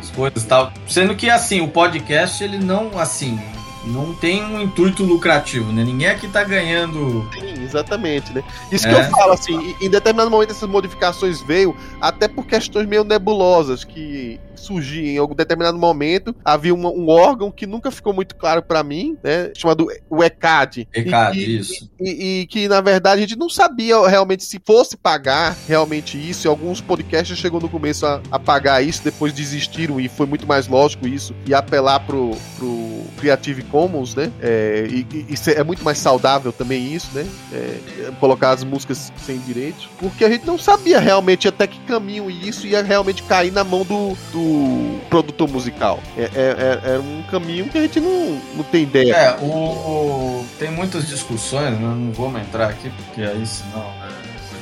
as 0.00 0.10
coisas 0.10 0.42
e 0.42 0.46
tal. 0.46 0.72
Sendo 0.88 1.14
que, 1.14 1.30
assim, 1.30 1.60
o 1.60 1.68
podcast, 1.68 2.42
ele 2.42 2.58
não, 2.58 2.98
assim, 2.98 3.40
não 3.86 4.14
tem 4.14 4.44
um 4.44 4.60
intuito 4.60 5.04
lucrativo, 5.04 5.72
né? 5.72 5.84
Ninguém 5.84 6.08
aqui 6.08 6.28
tá 6.28 6.42
ganhando. 6.44 7.28
Sim, 7.32 7.62
exatamente, 7.62 8.32
né? 8.32 8.42
Isso 8.70 8.86
é. 8.86 8.94
que 8.94 9.00
eu 9.00 9.10
falo, 9.10 9.32
assim, 9.32 9.74
em 9.80 9.90
determinado 9.90 10.30
momento 10.30 10.50
essas 10.50 10.68
modificações 10.68 11.40
veio 11.42 11.76
até 12.00 12.28
por 12.28 12.46
questões 12.46 12.86
meio 12.86 13.04
nebulosas 13.04 13.84
que 13.84 14.40
surgiam 14.64 15.04
em 15.06 15.18
algum 15.18 15.34
determinado 15.34 15.78
momento. 15.78 16.34
Havia 16.44 16.74
um, 16.74 16.86
um 16.86 17.08
órgão 17.08 17.50
que 17.50 17.66
nunca 17.66 17.90
ficou 17.90 18.12
muito 18.12 18.34
claro 18.34 18.62
para 18.62 18.82
mim, 18.82 19.16
né? 19.22 19.50
Chamado 19.54 19.86
o 20.08 20.24
ECAD. 20.24 20.88
ECAD, 20.92 21.38
e, 21.38 21.58
isso. 21.58 21.90
E, 22.00 22.10
e, 22.10 22.40
e, 22.40 22.46
que, 22.46 22.66
na 22.68 22.80
verdade, 22.80 23.22
a 23.22 23.26
gente 23.26 23.38
não 23.38 23.48
sabia 23.48 24.06
realmente 24.08 24.44
se 24.44 24.60
fosse 24.64 24.96
pagar 24.96 25.56
realmente 25.68 26.18
isso. 26.18 26.46
E 26.46 26.48
alguns 26.48 26.80
podcasts 26.80 27.36
chegou 27.38 27.60
no 27.60 27.68
começo 27.68 28.06
a, 28.06 28.20
a 28.30 28.38
pagar 28.38 28.82
isso, 28.82 29.02
depois 29.04 29.32
desistiram 29.32 30.00
e 30.00 30.08
foi 30.08 30.26
muito 30.26 30.46
mais 30.46 30.66
lógico 30.66 31.06
isso. 31.06 31.34
E 31.46 31.54
apelar 31.54 32.00
pro, 32.00 32.30
pro 32.56 33.04
Creative 33.18 33.62
Commons, 33.74 34.14
né? 34.14 34.30
É, 34.40 34.86
e, 34.88 35.04
e, 35.12 35.50
é 35.50 35.64
muito 35.64 35.82
mais 35.82 35.98
saudável 35.98 36.52
também 36.52 36.94
isso, 36.94 37.08
né? 37.12 37.26
É, 37.52 38.12
colocar 38.20 38.50
as 38.50 38.62
músicas 38.62 39.12
sem 39.26 39.36
direitos. 39.38 39.88
Porque 39.98 40.24
a 40.24 40.30
gente 40.30 40.46
não 40.46 40.56
sabia 40.56 41.00
realmente 41.00 41.48
até 41.48 41.66
que 41.66 41.80
caminho 41.80 42.30
isso 42.30 42.68
ia 42.68 42.84
realmente 42.84 43.24
cair 43.24 43.50
na 43.50 43.64
mão 43.64 43.82
do, 43.84 44.16
do 44.30 45.00
produtor 45.10 45.48
musical. 45.48 45.98
É, 46.16 46.22
é, 46.22 46.28
é, 46.36 46.94
é 46.94 46.98
um 47.00 47.24
caminho 47.28 47.68
que 47.68 47.76
a 47.76 47.82
gente 47.82 47.98
não, 47.98 48.40
não 48.54 48.62
tem 48.62 48.84
ideia. 48.84 49.12
É, 49.12 49.36
o, 49.40 49.46
o 49.46 50.46
tem 50.56 50.70
muitas 50.70 51.08
discussões, 51.08 51.72
né? 51.72 51.80
não 51.80 52.12
vamos 52.12 52.40
entrar 52.42 52.68
aqui, 52.68 52.88
porque 52.90 53.22
aí 53.22 53.44
senão. 53.44 53.84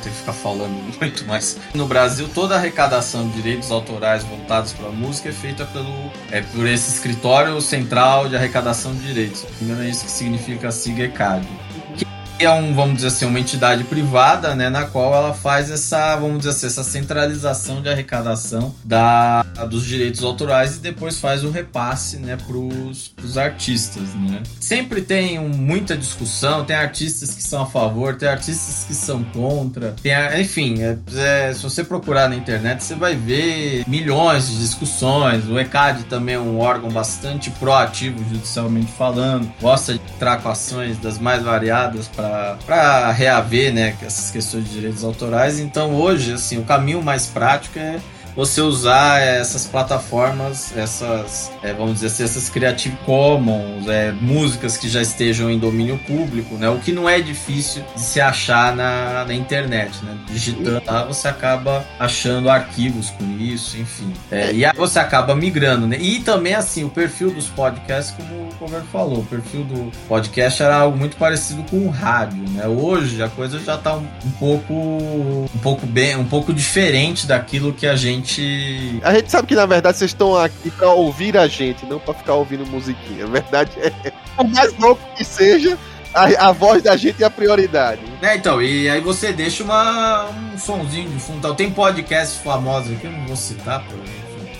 Ter 0.03 0.11
que 0.11 0.17
ficar 0.17 0.33
falando 0.33 0.73
muito, 1.01 1.25
mas 1.27 1.59
no 1.75 1.87
Brasil 1.87 2.29
toda 2.35 2.55
a 2.55 2.59
arrecadação 2.59 3.29
de 3.29 3.35
direitos 3.37 3.71
autorais 3.71 4.25
voltados 4.25 4.73
para 4.73 4.89
a 4.89 4.93
música 4.93 5.29
é 5.29 5.33
feita 5.33 5.65
pelo 5.67 6.11
é 6.31 6.43
por 6.43 6.67
esse 6.67 6.91
escritório 6.91 7.61
central 7.61 8.29
de 8.29 8.37
arrecadação 8.37 8.93
de 8.95 9.07
direitos. 9.07 9.45
Primeiro 9.57 9.83
é 9.83 9.89
isso 9.89 10.05
que 10.05 10.11
significa 10.11 10.69
a 10.69 10.73
é 12.45 12.51
um, 12.51 12.75
vamos 12.75 12.97
dizer 12.97 13.09
assim, 13.09 13.27
uma 13.27 13.41
entidade 13.41 13.85
privada, 13.85 14.55
né, 14.55 14.69
na 14.69 14.85
qual 14.85 15.15
ela 15.15 15.35
faz 15.35 15.71
essa, 15.71 16.17
vamos 16.17 16.39
dizer 16.39 16.51
assim, 16.51 16.67
essa 16.67 16.85
centralização 16.85 17.83
de 17.83 17.89
arrecadação 17.89 18.75
da, 18.85 19.43
dos 19.69 19.85
direitos 19.85 20.23
autorais 20.23 20.77
e 20.77 20.79
depois 20.81 21.19
faz 21.19 21.45
o 21.45 21.51
repasse, 21.51 22.17
né, 22.19 22.37
pros, 22.47 23.09
pros 23.09 23.39
artistas, 23.39 24.15
né. 24.15 24.43
Sempre 24.61 25.03
tem 25.03 25.39
um, 25.39 25.49
muita 25.49 25.97
discussão, 25.97 26.65
tem 26.65 26.77
artistas 26.77 27.35
que 27.35 27.43
são 27.43 27.63
a 27.63 27.67
favor, 27.67 28.17
tem 28.17 28.29
artistas 28.29 28.85
que 28.87 28.95
são 28.95 29.23
contra, 29.25 29.95
tem, 30.03 30.13
enfim, 30.41 30.83
é, 30.83 30.99
é, 31.17 31.55
se 31.55 31.63
você 31.63 31.85
procurar 31.85 32.29
na 32.29 32.37
internet, 32.37 32.83
você 32.83 32.95
vai 32.95 33.15
ver 33.15 33.85
milhões 33.87 34.49
de 34.49 34.59
discussões, 34.59 35.47
o 35.49 35.59
ECAD 35.59 36.05
também 36.05 36.35
é 36.35 36.39
um 36.39 36.59
órgão 36.59 36.91
bastante 36.91 37.51
proativo 37.51 38.19
judicialmente 38.29 38.91
falando, 38.93 39.51
gosta 39.61 39.95
de 39.95 40.01
entrar 40.15 40.39
com 40.39 40.49
ações 40.49 40.99
das 40.99 41.19
mais 41.19 41.43
variadas 41.43 42.09
para 42.09 42.32
para 42.67 43.11
reaver 43.13 43.73
né, 43.73 43.97
essas 44.03 44.31
questões 44.31 44.65
de 44.65 44.71
direitos 44.71 45.05
autorais. 45.05 45.59
Então 45.59 45.95
hoje, 45.95 46.33
assim, 46.33 46.59
o 46.59 46.65
caminho 46.65 47.03
mais 47.03 47.27
prático 47.27 47.79
é 47.79 47.99
você 48.35 48.61
usar 48.61 49.21
essas 49.21 49.67
plataformas, 49.67 50.77
essas, 50.77 51.51
é, 51.63 51.73
vamos 51.73 51.95
dizer 51.95 52.07
assim, 52.07 52.25
essas 52.25 52.49
Creative 52.49 52.97
Commons, 53.05 53.87
é, 53.89 54.13
músicas 54.13 54.77
que 54.77 54.89
já 54.89 55.03
estejam 55.03 55.51
em 55.51 55.59
domínio 55.59 55.99
público, 55.99 56.57
né? 56.57 56.69
O 56.69 56.79
que 56.79 56.93
não 56.93 57.09
é 57.09 57.21
difícil 57.21 57.83
de 57.95 58.01
se 58.01 58.21
achar 58.21 58.75
na, 58.75 59.25
na 59.25 59.35
internet, 59.35 60.03
né? 60.05 60.17
Digitando 60.29 60.83
lá, 60.87 61.05
você 61.05 61.29
acaba 61.29 61.85
achando 61.99 62.49
arquivos 62.49 63.11
com 63.11 63.39
isso, 63.39 63.79
enfim. 63.79 64.13
É, 64.31 64.53
e 64.53 64.65
aí 64.65 64.73
você 64.75 64.99
acaba 64.99 65.35
migrando, 65.35 65.87
né? 65.87 65.99
E 66.01 66.21
também, 66.21 66.55
assim, 66.55 66.85
o 66.85 66.89
perfil 66.89 67.31
dos 67.31 67.49
podcasts, 67.49 68.15
como 68.17 68.35
o 68.35 68.55
Roberto 68.59 68.87
falou, 68.87 69.19
o 69.19 69.27
perfil 69.27 69.65
do 69.65 69.93
podcast 70.09 70.63
era 70.63 70.77
algo 70.77 70.97
muito 70.97 71.17
parecido 71.17 71.63
com 71.65 71.87
o 71.87 71.91
rádio, 71.91 72.43
né? 72.51 72.67
Hoje 72.67 73.23
a 73.23 73.29
coisa 73.29 73.59
já 73.59 73.77
tá 73.77 73.95
um, 73.95 74.07
um 74.25 74.31
pouco, 74.39 74.73
um 74.75 75.59
pouco 75.63 75.87
bem, 75.87 76.17
um 76.17 76.25
pouco 76.25 76.53
diferente 76.53 77.27
daquilo 77.27 77.73
que 77.73 77.87
a 77.87 77.97
gente 77.97 78.22
gente. 78.23 79.01
A 79.03 79.15
gente 79.15 79.31
sabe 79.31 79.49
que 79.49 79.55
na 79.55 79.67
verdade 79.67 79.99
vocês 79.99 80.11
estão 80.11 80.37
aqui 80.37 80.71
pra 80.71 80.93
ouvir 80.93 81.37
a 81.37 81.47
gente, 81.47 81.85
não 81.87 81.99
pra 81.99 82.15
ficar 82.15 82.35
ouvindo 82.35 82.65
musiquinha. 82.67 83.25
A 83.25 83.29
verdade 83.29 83.73
é. 83.79 83.91
Por 84.37 84.49
mais 84.49 84.77
louco 84.79 85.03
que 85.17 85.25
seja, 85.25 85.79
a, 86.15 86.49
a, 86.49 86.53
voz 86.53 86.83
da 86.83 86.97
gente 86.97 87.23
é 87.23 87.27
a 87.27 87.31
prioridade. 87.31 88.01
É, 88.23 88.37
então, 88.37 88.63
e 88.63 88.89
aí 88.89 89.01
você 89.01 89.33
deixa 89.33 89.63
uma, 89.65 90.27
um 90.31 90.59
sonzinho 90.59 91.11
de 91.11 91.19
fundo. 91.19 91.55
Tem 91.55 91.71
podcast 91.71 92.39
famosos 92.41 92.93
aqui, 92.93 93.07
eu 93.07 93.13
não 93.13 93.27
vou 93.27 93.37
citar, 93.37 93.85
por 93.85 93.99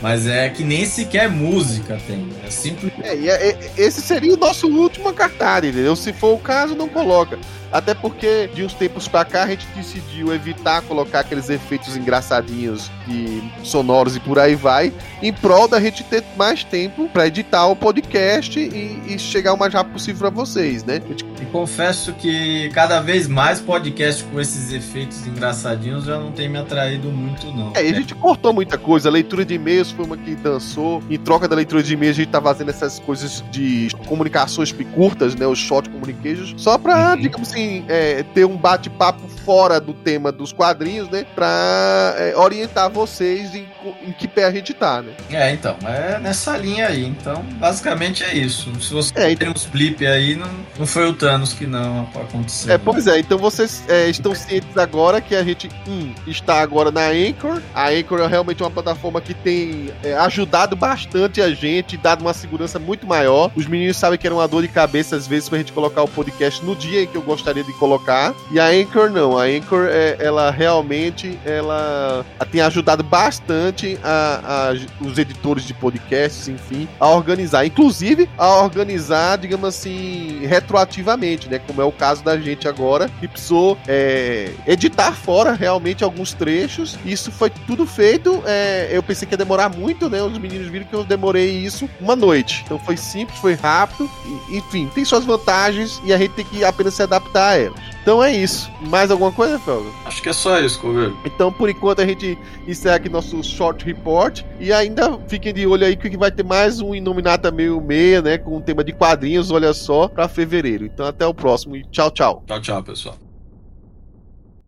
mas 0.03 0.27
é 0.27 0.49
que 0.49 0.65
nem 0.65 0.85
sequer 0.85 1.31
música 1.31 1.97
tem. 2.07 2.29
É 2.45 2.51
simples. 2.51 2.93
É, 3.03 3.17
e 3.17 3.31
é, 3.31 3.51
é, 3.51 3.71
esse 3.79 4.03
seria 4.03 4.35
o 4.35 4.37
nosso 4.37 4.67
último 4.67 5.13
cartaz, 5.13 5.65
entendeu? 5.65 5.95
Se 5.95 6.13
for 6.13 6.35
o 6.35 6.39
caso, 6.39 6.75
não 6.75 6.89
coloca. 6.89 7.39
Até 7.71 7.95
porque 7.95 8.51
de 8.53 8.63
uns 8.65 8.75
tempos 8.75 9.09
pra 9.09 9.25
cá 9.25 9.45
a 9.45 9.47
gente 9.47 9.65
decidiu 9.75 10.35
evitar 10.35 10.83
colocar 10.83 11.21
aqueles 11.21 11.49
efeitos 11.49 11.97
engraçadinhos 11.97 12.91
de 13.07 13.43
sonoros 13.63 14.15
e 14.15 14.21
por 14.21 14.39
aí 14.39 14.55
vai, 14.55 14.93
em 15.23 15.33
prol 15.33 15.67
da 15.67 15.81
gente 15.81 16.05
ter 16.05 16.23
mais 16.37 16.63
tempo 16.65 17.09
para 17.09 17.29
editar 17.29 17.67
o 17.69 17.75
podcast 17.75 18.61
e, 18.61 19.01
e, 19.07 19.19
chegar 19.19 19.55
o 19.55 19.59
mais 19.59 19.73
rápido 19.73 19.95
possível 19.95 20.19
para 20.19 20.31
vocês, 20.31 20.85
né? 20.85 21.01
Gente... 21.09 21.25
E 21.43 21.47
confesso 21.47 22.13
que 22.13 22.71
cada 22.71 23.01
vez 23.01 23.27
mais 23.27 23.61
podcast 23.61 24.23
com 24.25 24.41
esses 24.41 24.73
efeitos 24.73 25.27
engraçadinhos 25.27 26.05
já 26.05 26.17
não 26.17 26.31
tem 26.31 26.49
me 26.49 26.57
atraído 26.57 27.11
muito, 27.11 27.49
não. 27.49 27.73
É, 27.75 27.85
e 27.85 27.91
a 27.91 27.95
gente 27.95 28.15
cortou 28.15 28.53
muita 28.53 28.79
coisa. 28.79 29.09
A 29.09 29.13
leitura 29.13 29.45
de 29.45 29.55
e-mails 29.55 29.91
foi 29.91 30.05
uma 30.05 30.17
que 30.17 30.37
dançou. 30.37 31.03
Em 31.11 31.19
troca 31.19 31.49
da 31.49 31.57
leitura 31.57 31.83
de 31.83 31.95
e-mails, 31.95 32.17
a 32.17 32.21
gente 32.23 32.31
tá 32.31 32.41
fazendo 32.41 32.71
essas 32.71 33.01
coisas 33.01 33.43
de 33.51 33.89
comunicações 34.07 34.73
curtas, 34.95 35.35
né? 35.35 35.45
Os 35.45 35.59
short 35.59 35.91
communications, 35.91 36.55
só 36.57 36.79
pra, 36.79 37.11
uhum. 37.11 37.23
digamos 37.23 37.51
assim, 37.51 37.85
é, 37.89 38.23
ter 38.23 38.45
um 38.45 38.57
bate-papo 38.57 39.27
fora 39.45 39.81
do 39.81 39.93
tema 39.93 40.31
dos 40.31 40.53
quadrinhos, 40.53 41.09
né? 41.09 41.27
Pra 41.35 42.15
é, 42.19 42.37
orientar 42.37 42.89
vocês 42.89 43.53
em, 43.55 43.67
em, 44.07 44.13
que 44.13 44.29
pé 44.29 44.45
a 44.45 44.53
gente 44.53 44.73
tá, 44.73 45.03
né? 45.03 45.13
É, 45.31 45.53
então, 45.53 45.77
é 45.85 46.21
nessa 46.21 46.57
linha 46.57 46.87
aí. 46.87 47.05
Então, 47.05 47.43
basicamente 47.59 48.23
é 48.23 48.35
isso. 48.35 48.73
Se 48.81 48.93
você 48.93 49.13
é, 49.17 49.35
tem 49.35 49.49
uns 49.49 49.67
blip 49.67 50.07
aí, 50.07 50.37
não, 50.37 50.49
não 50.79 50.87
foi 50.87 51.09
o 51.09 51.13
Thanos 51.33 51.55
que 51.55 51.67
não 51.67 52.07
aconteceu. 52.15 52.75
É, 52.75 52.77
pois 52.77 53.07
é. 53.07 53.19
Então 53.19 53.39
vocês 53.39 53.83
é, 53.89 54.11
estão 54.11 54.35
cientes 54.35 54.77
agora 54.77 55.19
que 55.19 55.35
a 55.35 55.43
gente 55.43 55.71
um, 55.89 56.13
está 56.27 56.61
agora 56.61 56.91
na 56.91 57.07
Anchor. 57.09 57.63
A 57.75 57.89
Anchor 57.89 58.21
é 58.21 58.27
realmente 58.27 58.63
uma 58.63 58.71
plataforma 58.71 59.19
que 59.19 59.33
tem 59.33 59.91
é, 60.05 60.13
ajudado 60.15 60.77
bastante 60.77 61.41
a 61.41 61.51
gente, 61.51 61.97
dado 61.97 62.21
uma 62.21 62.35
segurança 62.35 62.79
muito 62.79 63.07
maior. 63.07 63.51
Os 63.57 63.67
meninos 63.67 63.97
sabem 63.97 64.19
que 64.19 64.27
era 64.27 64.35
uma 64.35 64.47
dor 64.47 64.61
de 64.61 64.69
cabeça 64.69 65.17
às 65.17 65.27
vezes 65.27 65.49
pra 65.49 65.57
gente 65.57 65.73
colocar 65.73 66.03
o 66.03 66.09
podcast 66.09 66.63
no 66.63 66.77
dia 66.77 67.05
em 67.05 67.07
que 67.07 67.17
eu 67.17 67.23
gostaria 67.23 67.65
de 67.65 67.73
colocar. 67.79 68.35
E 68.51 68.61
a 68.61 68.67
Anchor 68.67 69.11
não. 69.11 69.39
A 69.39 69.45
Anchor, 69.45 69.87
é, 69.89 70.19
ela 70.19 70.51
realmente 70.51 71.39
ela 71.47 72.27
tem 72.51 72.61
ajudado 72.61 73.03
bastante 73.03 73.99
a, 74.05 74.69
a, 74.71 75.03
os 75.03 75.17
editores 75.17 75.65
de 75.65 75.73
podcasts, 75.73 76.47
enfim, 76.49 76.87
a 77.01 77.09
organizar. 77.09 77.65
Inclusive, 77.65 78.29
a 78.37 78.63
organizar, 78.63 79.39
digamos 79.39 79.67
assim, 79.67 80.45
retroativamente 80.45 81.22
né? 81.49 81.59
Como 81.59 81.81
é 81.81 81.85
o 81.85 81.93
caso 81.93 82.23
da 82.23 82.39
gente 82.39 82.67
agora, 82.69 83.09
que 83.21 83.29
precisou 83.29 83.79
é, 83.87 84.51
editar 84.67 85.13
fora 85.13 85.53
realmente 85.53 86.03
alguns 86.05 86.33
trechos. 86.33 86.99
Isso 87.05 87.31
foi 87.31 87.51
tudo 87.51 87.87
feito. 87.87 88.43
É, 88.47 88.89
eu 88.91 89.03
pensei 89.03 89.27
que 89.27 89.35
ia 89.35 89.39
demorar 89.39 89.69
muito, 89.69 90.09
né? 90.09 90.23
Os 90.23 90.37
meninos 90.39 90.69
viram 90.69 90.87
que 90.87 90.95
eu 90.95 91.05
demorei 91.05 91.51
isso 91.51 91.89
uma 92.01 92.17
noite. 92.17 92.63
Então 92.65 92.79
foi 92.79 92.97
simples, 92.97 93.39
foi 93.39 93.55
rápido. 93.55 94.11
E, 94.51 94.59
enfim, 94.59 94.91
tem 94.95 95.05
suas 95.05 95.25
vantagens 95.25 96.01
e 96.05 96.13
a 96.13 96.19
gente 96.19 96.33
tem 96.33 96.45
que 96.45 96.65
apenas 96.65 96.95
se 96.95 97.03
adaptar 97.03 97.51
a 97.51 97.59
elas. 97.59 97.92
Então 98.03 98.23
é 98.23 98.33
isso. 98.33 98.71
Mais 98.89 99.11
alguma 99.11 99.31
coisa, 99.31 99.59
Felga? 99.61 99.89
Acho 100.05 100.21
que 100.21 100.29
é 100.29 100.33
só 100.33 100.59
isso, 100.59 100.81
Coveiro. 100.81 101.17
Então, 101.25 101.53
por 101.53 101.71
enquanto, 101.71 102.01
a 102.01 102.07
gente 102.07 102.37
encerra 102.67 102.97
aqui 102.97 103.09
nosso 103.09 103.43
short 103.45 103.85
report. 103.85 104.43
E 104.59 104.73
ainda 104.73 105.19
fiquem 105.29 105.55
de 105.55 105.67
olho 105.67 105.87
aí 105.87 105.97
que 105.97 106.17
vai 106.17 106.31
ter 106.31 106.45
mais 106.45 106.81
um 106.81 106.95
Inominata 106.95 107.51
meio 107.53 107.81
meia, 107.81 108.21
né? 108.21 108.39
Com 108.39 108.57
um 108.57 108.61
tema 108.61 108.83
de 108.83 108.93
quadrinhos, 108.93 109.51
olha 109.53 109.73
só, 109.73 110.09
para 110.09 110.29
fevereiro. 110.29 110.85
Então 110.85 111.07
até 111.07 111.25
o 111.25 111.33
próximo 111.33 111.77
e 111.77 111.85
tchau, 111.85 112.11
tchau. 112.11 112.43
Tchau, 112.47 112.61
tchau, 112.61 112.83
pessoal. 112.83 113.22